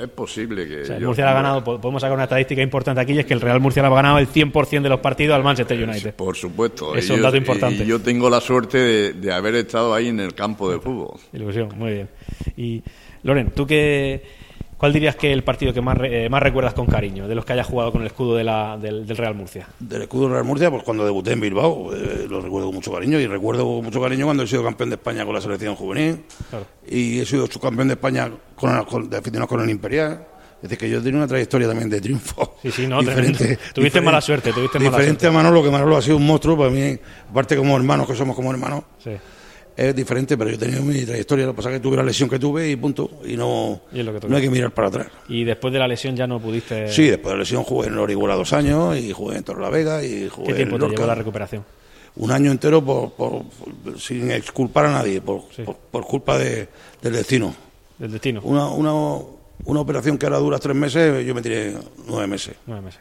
Es 0.00 0.08
posible 0.10 0.66
que. 0.66 0.82
O 0.82 0.84
sea, 0.86 0.96
el 0.96 1.04
Murcia 1.04 1.28
ha 1.30 1.34
ganado, 1.34 1.62
po- 1.64 1.80
podemos 1.80 2.00
sacar 2.00 2.14
una 2.14 2.24
estadística 2.24 2.62
importante 2.62 3.00
aquí, 3.00 3.12
y 3.12 3.18
es 3.18 3.26
que 3.26 3.34
el 3.34 3.40
Real 3.40 3.60
Murcia 3.60 3.84
ha 3.84 3.88
ganado 3.90 4.18
el 4.18 4.28
100% 4.28 4.82
de 4.82 4.88
los 4.88 5.00
partidos 5.00 5.34
al 5.34 5.42
Manchester 5.44 5.82
United. 5.88 6.14
Por 6.14 6.36
supuesto. 6.36 6.94
Es 6.94 7.10
un 7.10 7.20
dato 7.20 7.36
importante. 7.36 7.82
Y 7.82 7.86
yo 7.86 8.00
tengo 8.00 8.30
la 8.30 8.40
suerte 8.40 8.78
de, 8.78 9.12
de 9.14 9.32
haber 9.32 9.54
estado 9.56 9.92
ahí 9.92 10.08
en 10.08 10.20
el 10.20 10.34
campo 10.34 10.70
de 10.70 10.78
fútbol. 10.80 11.18
Ilusión, 11.32 11.68
muy 11.76 11.92
bien. 11.92 12.08
Y, 12.56 12.82
Loren, 13.22 13.50
¿tú 13.50 13.66
qué, 13.66 14.22
cuál 14.76 14.92
dirías 14.92 15.14
que 15.16 15.28
es 15.30 15.34
el 15.34 15.44
partido 15.44 15.72
que 15.74 15.80
más, 15.80 15.98
eh, 16.02 16.28
más 16.30 16.42
recuerdas 16.42 16.72
con 16.74 16.86
cariño, 16.86 17.28
de 17.28 17.34
los 17.34 17.44
que 17.44 17.52
hayas 17.52 17.66
jugado 17.66 17.92
con 17.92 18.00
el 18.00 18.06
escudo 18.06 18.34
de 18.36 18.44
la- 18.44 18.78
del, 18.78 19.06
del 19.06 19.16
Real 19.16 19.34
Murcia? 19.34 19.66
Del 19.78 20.02
escudo 20.02 20.22
del 20.24 20.32
Real 20.32 20.44
Murcia, 20.44 20.70
pues 20.70 20.82
cuando 20.82 21.04
debuté 21.04 21.32
en 21.32 21.40
Bilbao, 21.40 21.94
eh, 21.94 22.26
lo 22.28 22.40
recuerdo 22.40 22.66
con 22.68 22.76
mucho 22.76 22.92
cariño. 22.92 23.20
Y 23.20 23.26
recuerdo 23.26 23.64
con 23.64 23.84
mucho 23.84 24.00
cariño 24.00 24.24
cuando 24.26 24.42
he 24.42 24.46
sido 24.46 24.64
campeón 24.64 24.90
de 24.90 24.96
España 24.96 25.24
con 25.24 25.34
la 25.34 25.40
selección 25.40 25.74
juvenil. 25.76 26.22
Claro. 26.48 26.66
Y 26.88 27.20
he 27.20 27.26
sido 27.26 27.46
subcampeón 27.46 27.88
de 27.88 27.94
España 27.94 28.30
con, 28.56 28.84
con- 28.84 29.10
de 29.10 29.16
aficionados 29.18 29.48
con 29.48 29.60
el 29.60 29.70
Imperial. 29.70 30.26
Es 30.56 30.62
decir, 30.64 30.76
que 30.78 30.90
yo 30.90 30.98
he 30.98 31.00
tenido 31.00 31.16
una 31.18 31.26
trayectoria 31.26 31.66
también 31.68 31.88
de 31.88 32.02
triunfo. 32.02 32.56
Sí, 32.62 32.70
sí, 32.70 32.86
no, 32.86 33.02
tremendo. 33.02 33.38
Tuviste 33.74 34.00
mala 34.02 34.20
suerte, 34.20 34.52
tuviste 34.52 34.78
mala 34.78 34.90
Diferente 34.90 35.20
suerte. 35.22 35.26
a 35.26 35.30
Manolo, 35.30 35.62
que 35.62 35.70
Manolo 35.70 35.96
ha 35.96 36.02
sido 36.02 36.18
un 36.18 36.26
monstruo 36.26 36.58
para 36.58 36.68
mí, 36.68 36.98
aparte 37.30 37.56
como 37.56 37.74
hermanos, 37.76 38.06
que 38.06 38.14
somos 38.14 38.36
como 38.36 38.50
hermanos, 38.50 38.82
Sí. 39.02 39.10
Es 39.76 39.94
diferente, 39.94 40.36
pero 40.36 40.50
yo 40.50 40.56
he 40.56 40.58
tenido 40.58 40.82
mi 40.82 41.04
trayectoria. 41.04 41.46
Lo 41.46 41.52
que 41.52 41.56
pasa 41.56 41.70
es 41.70 41.76
que 41.76 41.80
tuve 41.80 41.96
la 41.96 42.02
lesión 42.02 42.28
que 42.28 42.38
tuve 42.38 42.70
y 42.70 42.76
punto. 42.76 43.10
Y 43.24 43.36
no, 43.36 43.80
Y 43.92 44.02
no 44.02 44.36
hay 44.36 44.42
que 44.42 44.50
mirar 44.50 44.72
para 44.72 44.88
atrás. 44.88 45.06
Y 45.28 45.44
después 45.44 45.72
de 45.72 45.78
la 45.78 45.88
lesión 45.88 46.14
ya 46.16 46.26
no 46.26 46.40
pudiste... 46.40 46.88
Sí, 46.88 47.04
después 47.08 47.28
de 47.32 47.36
la 47.36 47.40
lesión 47.40 47.62
jugué 47.64 47.88
en 47.88 47.98
Orihuela 47.98 48.34
dos 48.34 48.52
años 48.52 48.96
y 48.96 49.12
jugué 49.12 49.36
en 49.38 49.44
Torrelavega 49.44 50.04
y 50.04 50.28
jugué 50.28 50.48
¿Qué 50.48 50.54
tiempo 50.54 50.76
en 50.76 50.80
te 50.80 50.86
Lorca. 50.86 50.96
llevó 50.96 51.06
la 51.06 51.14
recuperación? 51.14 51.64
Un 52.16 52.30
año 52.32 52.50
entero 52.50 52.84
por, 52.84 53.12
por- 53.12 53.44
por- 53.44 53.98
sin 54.00 54.30
exculpar 54.30 54.86
a 54.86 54.92
nadie, 54.92 55.20
por, 55.20 55.44
Sí. 55.54 55.62
por, 55.90 56.04
culpa 56.06 56.36
de- 56.38 56.68
del 57.00 57.12
destino. 57.12 57.54
Del 57.98 58.10
destino. 58.12 58.40
Una, 58.42 58.68
una, 58.68 58.92
una 59.64 59.80
operación 59.80 60.18
que 60.18 60.26
ahora 60.26 60.38
dura 60.38 60.58
tres 60.58 60.74
meses, 60.74 61.24
yo 61.24 61.34
me 61.34 61.40
tiré 61.42 61.74
nueve 62.06 62.26
meses. 62.26 62.56
Nueve 62.66 62.82
meses. 62.82 63.00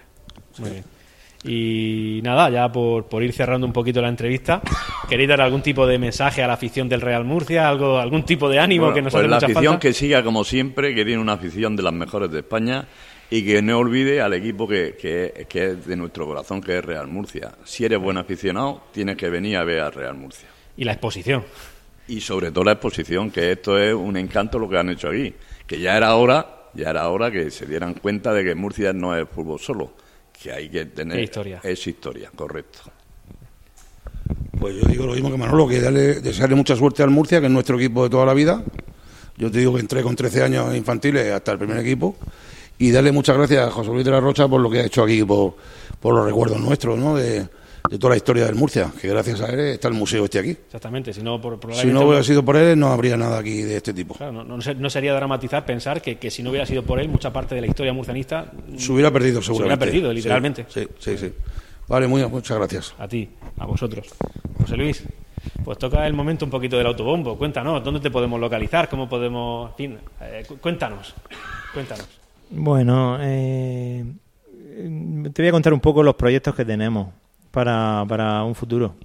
Muy 0.60 0.70
bien. 0.70 0.84
Y 1.44 2.20
nada, 2.24 2.50
ya 2.50 2.70
por, 2.72 3.06
por 3.06 3.24
ir 3.24 3.32
cerrando 3.32 3.66
un 3.66 3.72
poquito 3.74 4.02
la 4.02 4.10
entrevista, 4.10 4.62
¿queréis 5.08 5.30
dar 5.30 5.40
algún 5.42 5.62
tipo 5.62 5.88
de 5.88 5.98
mensaje 5.98 6.44
a 6.44 6.48
la 6.48 6.54
afición 6.54 6.90
del 6.90 7.00
Real 7.02 7.24
Murcia? 7.24 7.70
algo 7.70 7.98
¿Algún 7.98 8.24
tipo 8.24 8.50
de 8.50 8.60
ánimo 8.60 8.86
Bueno, 8.86 8.96
que 8.96 9.02
nos 9.04 9.14
pues 9.14 9.22
hace 9.22 9.30
la 9.30 9.36
mucha 9.38 9.46
afición 9.46 9.66
falta? 9.74 9.80
que 9.80 9.94
siga 9.94 10.24
como 10.24 10.44
siempre, 10.44 10.94
que 10.94 11.06
tiene 11.06 11.22
una 11.22 11.34
afición 11.34 11.76
de 11.78 11.84
las 11.84 11.94
mejores 11.94 12.30
de 12.32 12.40
España 12.40 12.86
y 13.30 13.46
que 13.46 13.62
no 13.62 13.78
olvide 13.80 14.22
al 14.22 14.34
equipo 14.34 14.68
que, 14.68 14.98
que- 15.00 15.46
que 15.48 15.66
es 15.68 15.86
de 15.86 15.96
nuestro 15.96 16.26
corazón, 16.26 16.60
que 16.62 16.78
es 16.80 16.84
Real 16.84 17.08
Murcia. 17.08 17.52
Si 17.64 17.86
eres 17.86 18.00
buen 18.00 18.18
aficionado, 18.18 18.82
tienes 18.92 19.16
que 19.16 19.30
venir 19.30 19.56
a 19.58 19.64
ver 19.64 19.80
al 19.80 19.94
Real 19.94 20.16
Murcia. 20.16 20.50
Y 20.76 20.84
la 20.84 20.92
exposición. 20.94 21.44
Y 22.08 22.22
sobre 22.22 22.52
todo 22.52 22.64
la 22.66 22.72
exposición, 22.74 23.30
que 23.32 23.52
esto 23.52 23.78
es 23.78 23.94
un 23.94 24.18
encanto 24.18 24.58
lo 24.60 24.68
que 24.68 24.78
han 24.78 24.90
hecho 24.90 25.10
aquí. 25.10 25.34
Que 25.68 25.80
ya 25.80 25.96
era 25.96 26.16
hora, 26.16 26.64
ya 26.74 26.90
era 26.90 27.08
hora 27.08 27.30
que 27.32 27.52
se 27.52 27.66
dieran 27.68 27.94
cuenta 27.94 28.34
de 28.34 28.44
que 28.44 28.56
Murcia 28.56 28.92
no 28.94 29.16
es 29.16 29.28
fútbol 29.30 29.60
solo, 29.60 29.94
que 30.42 30.52
hay 30.52 30.70
que 30.70 30.86
tener... 30.86 31.20
Historia. 31.20 31.60
Es 31.64 31.86
historia, 31.86 32.32
correcto. 32.34 32.80
Pues 34.60 34.76
yo 34.76 34.88
digo 34.88 35.06
lo 35.06 35.14
mismo 35.14 35.32
que 35.32 35.38
Manolo, 35.38 35.68
que 35.68 35.80
darle, 35.80 36.22
desearle 36.22 36.56
mucha 36.56 36.76
suerte 36.76 37.04
al 37.04 37.10
Murcia, 37.10 37.40
que 37.40 37.48
es 37.48 37.52
nuestro 37.52 37.78
equipo 37.78 38.04
de 38.04 38.10
toda 38.10 38.26
la 38.26 38.34
vida. 38.34 38.64
Yo 39.38 39.50
te 39.50 39.60
digo 39.60 39.74
que 39.74 39.80
entré 39.80 40.02
con 40.04 40.16
13 40.16 40.44
años 40.44 40.76
infantiles 40.76 41.32
hasta 41.32 41.54
el 41.54 41.58
primer 41.58 41.78
equipo. 41.78 42.16
Y 42.78 42.92
darle 42.92 43.12
muchas 43.12 43.38
gracias 43.38 43.68
a 43.68 43.72
José 43.72 43.90
Luis 43.92 44.06
de 44.06 44.12
la 44.12 44.20
Rocha 44.20 44.48
por 44.48 44.62
lo 44.62 44.70
que 44.70 44.80
ha 44.80 44.86
hecho 44.86 45.04
aquí, 45.04 45.24
por, 45.24 45.56
por 46.00 46.16
los 46.16 46.26
recuerdos 46.26 46.60
nuestros, 46.60 46.98
¿no? 46.98 47.16
De, 47.16 47.48
de 47.90 47.98
toda 47.98 48.12
la 48.12 48.18
historia 48.18 48.46
del 48.46 48.56
Murcia, 48.56 48.92
que 49.02 49.08
gracias 49.08 49.42
a 49.42 49.48
él 49.48 49.60
está 49.60 49.88
el 49.88 49.94
museo 49.96 50.26
este 50.26 50.40
aquí. 50.40 50.50
Exactamente. 50.52 51.12
Si 51.14 51.22
no, 51.24 51.42
por, 51.42 51.56
Si 51.56 51.60
probablemente- 51.60 51.94
no 52.00 52.08
hubiera 52.08 52.24
sido 52.24 52.44
por 52.46 52.56
él, 52.56 52.78
no 52.80 52.88
habría 52.88 53.18
nada 53.18 53.40
aquí 53.40 53.62
de 53.64 53.78
este 53.78 53.94
tipo. 53.94 54.14
Claro, 54.16 54.32
no, 54.32 54.44
no 54.44 54.62
ser- 54.62 54.78
no 54.78 54.90
sería 54.90 55.14
dramatizar 55.14 55.66
pensar 55.66 56.02
que, 56.02 56.18
que 56.18 56.30
si 56.30 56.44
no 56.44 56.52
hubiera 56.52 56.66
sido 56.66 56.84
por 56.84 57.00
él, 57.00 57.10
mucha 57.10 57.34
parte 57.34 57.56
de 57.56 57.62
la 57.62 57.68
historia 57.68 57.92
murcianista 57.94 58.52
Se 58.78 58.92
hubiera 58.92 59.12
perdido, 59.12 59.42
se 59.42 59.52
hubiera 59.52 59.64
seguramente. 59.76 59.86
perdido, 59.86 60.14
literalmente. 60.14 60.66
Sí, 60.70 60.88
sí, 61.00 61.18
sí. 61.18 61.34
Vale, 61.88 62.08
muy, 62.08 62.24
muchas 62.28 62.58
gracias. 62.58 62.94
A 63.00 63.08
ti, 63.08 63.28
a 63.58 63.66
vosotros. 63.66 64.08
José 64.62 64.78
Luis, 64.78 65.04
pues 65.64 65.78
toca 65.80 66.06
el 66.06 66.14
momento 66.14 66.46
un 66.46 66.52
poquito 66.52 66.78
del 66.78 66.86
autobombo. 66.86 67.36
Cuéntanos, 67.38 67.84
¿dónde 67.84 68.00
te 68.00 68.12
podemos 68.12 68.40
localizar? 68.40 68.88
¿Cómo 68.88 69.10
podemos...? 69.10 69.72
En 69.72 69.76
fin, 69.76 69.98
eh, 70.22 70.44
cu- 70.48 70.58
cuéntanos, 70.58 71.16
cuéntanos. 71.74 72.06
Bueno, 72.52 73.18
eh, 73.20 74.06
te 75.34 75.42
voy 75.42 75.50
a 75.50 75.52
contar 75.52 75.74
un 75.74 75.80
poco 75.80 76.04
los 76.04 76.16
proyectos 76.16 76.54
que 76.56 76.66
tenemos 76.66 77.08
para, 77.52 78.06
para 78.08 78.44
un 78.44 78.56
futuro. 78.56 78.96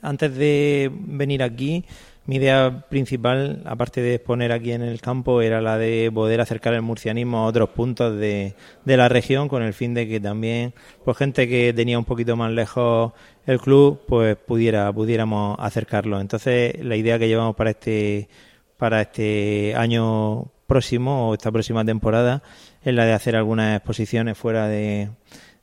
Antes 0.00 0.34
de 0.34 0.90
venir 0.92 1.42
aquí, 1.42 1.84
mi 2.24 2.36
idea 2.36 2.84
principal, 2.88 3.62
aparte 3.64 4.00
de 4.00 4.14
exponer 4.14 4.52
aquí 4.52 4.72
en 4.72 4.82
el 4.82 5.00
campo, 5.00 5.42
era 5.42 5.60
la 5.60 5.76
de 5.76 6.10
poder 6.12 6.40
acercar 6.40 6.72
el 6.74 6.82
murcianismo 6.82 7.38
a 7.38 7.46
otros 7.46 7.70
puntos 7.70 8.16
de, 8.16 8.54
de 8.84 8.96
la 8.96 9.08
región 9.08 9.48
con 9.48 9.62
el 9.62 9.74
fin 9.74 9.92
de 9.94 10.06
que 10.06 10.20
también 10.20 10.72
pues 11.04 11.16
gente 11.16 11.48
que 11.48 11.72
tenía 11.72 11.98
un 11.98 12.04
poquito 12.04 12.36
más 12.36 12.52
lejos 12.52 13.12
el 13.46 13.60
club 13.60 14.02
pues 14.06 14.36
pudiera 14.36 14.92
pudiéramos 14.92 15.56
acercarlo. 15.58 16.20
Entonces, 16.20 16.74
la 16.84 16.94
idea 16.96 17.18
que 17.18 17.26
llevamos 17.26 17.56
para 17.56 17.70
este 17.70 18.28
para 18.76 19.02
este 19.02 19.74
año 19.76 20.46
próximo 20.66 21.28
o 21.28 21.34
esta 21.34 21.50
próxima 21.50 21.84
temporada 21.84 22.42
es 22.82 22.94
la 22.94 23.04
de 23.04 23.12
hacer 23.12 23.36
algunas 23.36 23.76
exposiciones 23.76 24.38
fuera 24.38 24.68
de, 24.68 25.10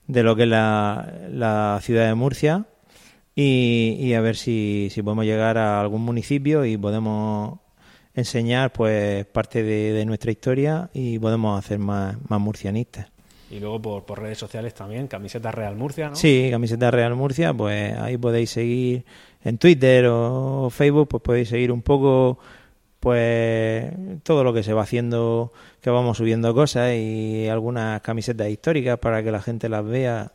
de 0.09 0.23
lo 0.23 0.35
que 0.35 0.43
es 0.43 0.49
la, 0.49 1.13
la 1.31 1.79
ciudad 1.83 2.07
de 2.07 2.15
Murcia 2.15 2.65
y, 3.35 4.11
a 4.15 4.21
ver 4.21 4.35
si, 4.35 4.89
si, 4.91 5.01
podemos 5.01 5.23
llegar 5.23 5.57
a 5.57 5.79
algún 5.79 6.01
municipio 6.01 6.65
y 6.65 6.75
podemos 6.77 7.59
enseñar 8.13 8.73
pues 8.73 9.25
parte 9.27 9.63
de, 9.63 10.03
nuestra 10.05 10.31
historia 10.31 10.89
y 10.93 11.19
podemos 11.19 11.57
hacer 11.57 11.79
más, 11.79 12.17
más 12.27 12.41
murcianistas. 12.41 13.07
Y 13.51 13.59
luego 13.59 13.81
por, 13.81 14.05
por, 14.05 14.19
redes 14.19 14.39
sociales 14.39 14.73
también, 14.73 15.07
camiseta 15.07 15.51
Real 15.51 15.75
Murcia, 15.75 16.09
¿no? 16.09 16.15
Sí, 16.15 16.49
camiseta 16.51 16.91
Real 16.91 17.15
Murcia, 17.15 17.53
pues 17.53 17.95
ahí 17.97 18.17
podéis 18.17 18.49
seguir 18.49 19.05
en 19.43 19.57
Twitter 19.57 20.07
o 20.07 20.69
Facebook, 20.69 21.07
pues 21.07 21.23
podéis 21.23 21.49
seguir 21.49 21.71
un 21.71 21.81
poco 21.81 22.39
pues 22.99 23.91
todo 24.23 24.43
lo 24.43 24.53
que 24.53 24.63
se 24.63 24.73
va 24.73 24.83
haciendo, 24.83 25.51
que 25.81 25.89
vamos 25.89 26.17
subiendo 26.17 26.53
cosas 26.53 26.93
y 26.95 27.47
algunas 27.47 28.01
camisetas 28.01 28.49
históricas 28.49 28.99
para 28.99 29.23
que 29.23 29.31
la 29.31 29.41
gente 29.41 29.69
las 29.69 29.85
vea 29.85 30.33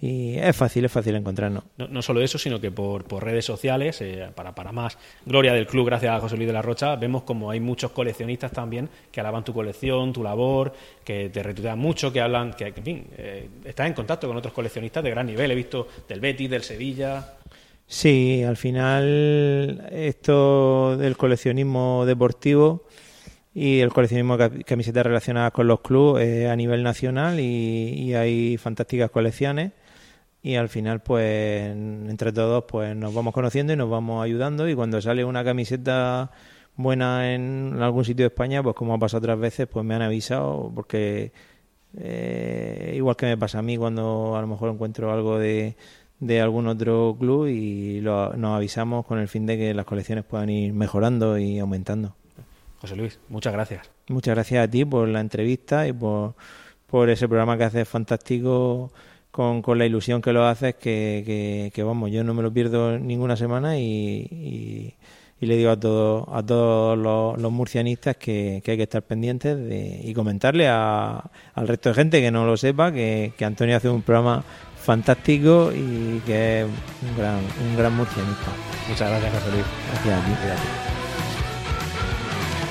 y 0.00 0.36
es 0.36 0.54
fácil, 0.54 0.84
es 0.84 0.92
fácil 0.92 1.14
encontrarnos. 1.14 1.64
No, 1.78 2.02
solo 2.02 2.20
eso, 2.20 2.36
sino 2.36 2.60
que 2.60 2.70
por, 2.70 3.04
por 3.04 3.24
redes 3.24 3.44
sociales, 3.44 4.00
eh, 4.02 4.28
para, 4.34 4.54
para 4.54 4.70
más 4.70 4.98
gloria 5.24 5.54
del 5.54 5.66
club, 5.66 5.86
gracias 5.86 6.14
a 6.14 6.20
José 6.20 6.36
Luis 6.36 6.46
de 6.46 6.52
la 6.52 6.60
Rocha, 6.60 6.96
vemos 6.96 7.22
como 7.22 7.50
hay 7.50 7.60
muchos 7.60 7.92
coleccionistas 7.92 8.52
también 8.52 8.90
que 9.10 9.20
alaban 9.20 9.44
tu 9.44 9.54
colección, 9.54 10.12
tu 10.12 10.22
labor, 10.22 10.74
que 11.04 11.30
te 11.30 11.42
retuitean 11.42 11.78
mucho, 11.78 12.12
que 12.12 12.20
hablan, 12.20 12.52
que, 12.52 12.66
en 12.66 12.84
fin, 12.84 13.06
eh, 13.16 13.48
estás 13.64 13.86
en 13.86 13.94
contacto 13.94 14.28
con 14.28 14.36
otros 14.36 14.52
coleccionistas 14.52 15.02
de 15.02 15.10
gran 15.10 15.26
nivel, 15.26 15.50
he 15.50 15.54
visto 15.54 15.88
del 16.06 16.20
Betis, 16.20 16.50
del 16.50 16.62
Sevilla. 16.62 17.36
Sí, 17.86 18.42
al 18.42 18.56
final 18.56 19.88
esto 19.92 20.96
del 20.96 21.16
coleccionismo 21.16 22.04
deportivo 22.06 22.84
y 23.54 23.80
el 23.80 23.92
coleccionismo 23.92 24.36
de 24.36 24.64
camisetas 24.64 25.06
relacionadas 25.06 25.52
con 25.52 25.68
los 25.68 25.80
clubes 25.80 26.48
a 26.50 26.56
nivel 26.56 26.82
nacional 26.82 27.38
y 27.40 28.14
hay 28.14 28.56
fantásticas 28.58 29.10
colecciones. 29.10 29.72
Y 30.44 30.56
al 30.56 30.68
final 30.68 31.00
pues 31.02 31.64
entre 31.72 32.30
todos 32.30 32.64
pues 32.68 32.94
nos 32.94 33.14
vamos 33.14 33.32
conociendo 33.32 33.72
y 33.72 33.76
nos 33.76 33.88
vamos 33.88 34.22
ayudando. 34.22 34.68
Y 34.68 34.74
cuando 34.74 35.00
sale 35.00 35.24
una 35.24 35.42
camiseta 35.42 36.32
buena 36.76 37.34
en 37.34 37.78
algún 37.80 38.04
sitio 38.04 38.24
de 38.24 38.28
España 38.28 38.62
pues 38.62 38.76
como 38.76 38.94
ha 38.94 38.98
pasado 38.98 39.20
otras 39.20 39.38
veces 39.38 39.66
pues 39.68 39.86
me 39.86 39.94
han 39.94 40.02
avisado 40.02 40.70
porque 40.74 41.32
eh, 41.96 42.92
igual 42.96 43.16
que 43.16 43.26
me 43.26 43.38
pasa 43.38 43.60
a 43.60 43.62
mí 43.62 43.76
cuando 43.78 44.36
a 44.36 44.40
lo 44.42 44.46
mejor 44.46 44.70
encuentro 44.70 45.12
algo 45.12 45.38
de, 45.38 45.76
de 46.26 46.40
algún 46.40 46.66
otro 46.66 47.16
club 47.18 47.46
y 47.46 48.00
lo, 48.00 48.32
nos 48.34 48.56
avisamos 48.56 49.04
con 49.04 49.18
el 49.18 49.28
fin 49.28 49.46
de 49.46 49.58
que 49.58 49.74
las 49.74 49.84
colecciones 49.84 50.24
puedan 50.24 50.48
ir 50.48 50.72
mejorando 50.72 51.38
y 51.38 51.58
aumentando. 51.58 52.14
José 52.80 52.96
Luis, 52.96 53.18
muchas 53.28 53.52
gracias. 53.52 53.90
Muchas 54.08 54.34
gracias 54.34 54.64
a 54.64 54.70
ti 54.70 54.84
por 54.84 55.08
la 55.08 55.20
entrevista 55.20 55.86
y 55.86 55.92
por, 55.92 56.34
por 56.86 57.10
ese 57.10 57.28
programa 57.28 57.56
que 57.56 57.64
haces 57.64 57.88
fantástico 57.88 58.90
con, 59.30 59.62
con 59.62 59.78
la 59.78 59.86
ilusión 59.86 60.22
que 60.22 60.32
lo 60.32 60.46
haces, 60.46 60.76
que, 60.76 61.70
que, 61.74 61.82
vamos, 61.82 62.10
yo 62.10 62.22
no 62.24 62.34
me 62.34 62.42
lo 62.42 62.52
pierdo 62.52 62.98
ninguna 62.98 63.36
semana 63.36 63.78
y, 63.78 64.94
y, 65.40 65.46
le 65.46 65.56
digo 65.58 65.70
a 65.70 65.78
todos 65.78 66.26
a 66.32 66.42
todos 66.42 66.96
los, 66.96 67.52
murcianistas 67.52 68.16
que, 68.16 68.62
que, 68.64 68.70
hay 68.70 68.76
que 68.78 68.84
estar 68.84 69.02
pendientes 69.02 69.58
de, 69.58 70.00
y 70.02 70.14
comentarle 70.14 70.68
a, 70.68 71.30
al 71.52 71.68
resto 71.68 71.90
de 71.90 71.96
gente 71.96 72.20
que 72.22 72.30
no 72.30 72.46
lo 72.46 72.56
sepa 72.56 72.92
que, 72.92 73.34
que 73.36 73.44
Antonio 73.44 73.76
hace 73.76 73.90
un 73.90 74.00
programa 74.00 74.42
fantástico 74.84 75.72
y 75.74 76.20
que 76.26 76.62
es 76.62 76.66
un 76.66 77.16
gran, 77.16 77.36
un 77.36 77.76
gran 77.76 77.96
murcianista. 77.96 78.50
Muchas 78.88 79.10
gracias, 79.10 79.32
José 79.32 79.50
Luis. 79.52 79.64
Gracias 80.04 80.20
a 80.22 80.54
ti. 80.54 80.68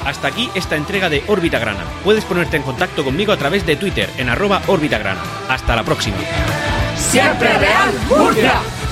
Hasta 0.05 0.27
aquí 0.27 0.49
esta 0.53 0.75
entrega 0.75 1.09
de 1.09 1.23
Órbita 1.27 1.59
Grana. 1.59 1.83
Puedes 2.03 2.25
ponerte 2.25 2.57
en 2.57 2.63
contacto 2.63 3.03
conmigo 3.03 3.31
a 3.31 3.37
través 3.37 3.65
de 3.65 3.75
Twitter 3.75 4.09
en 4.17 4.29
arroba 4.29 4.61
Órbita 4.67 4.97
Grana. 4.97 5.21
Hasta 5.49 5.75
la 5.75 5.83
próxima. 5.83 6.17
Siempre 6.97 7.57
Real 7.57 7.93
Murcia. 8.09 8.82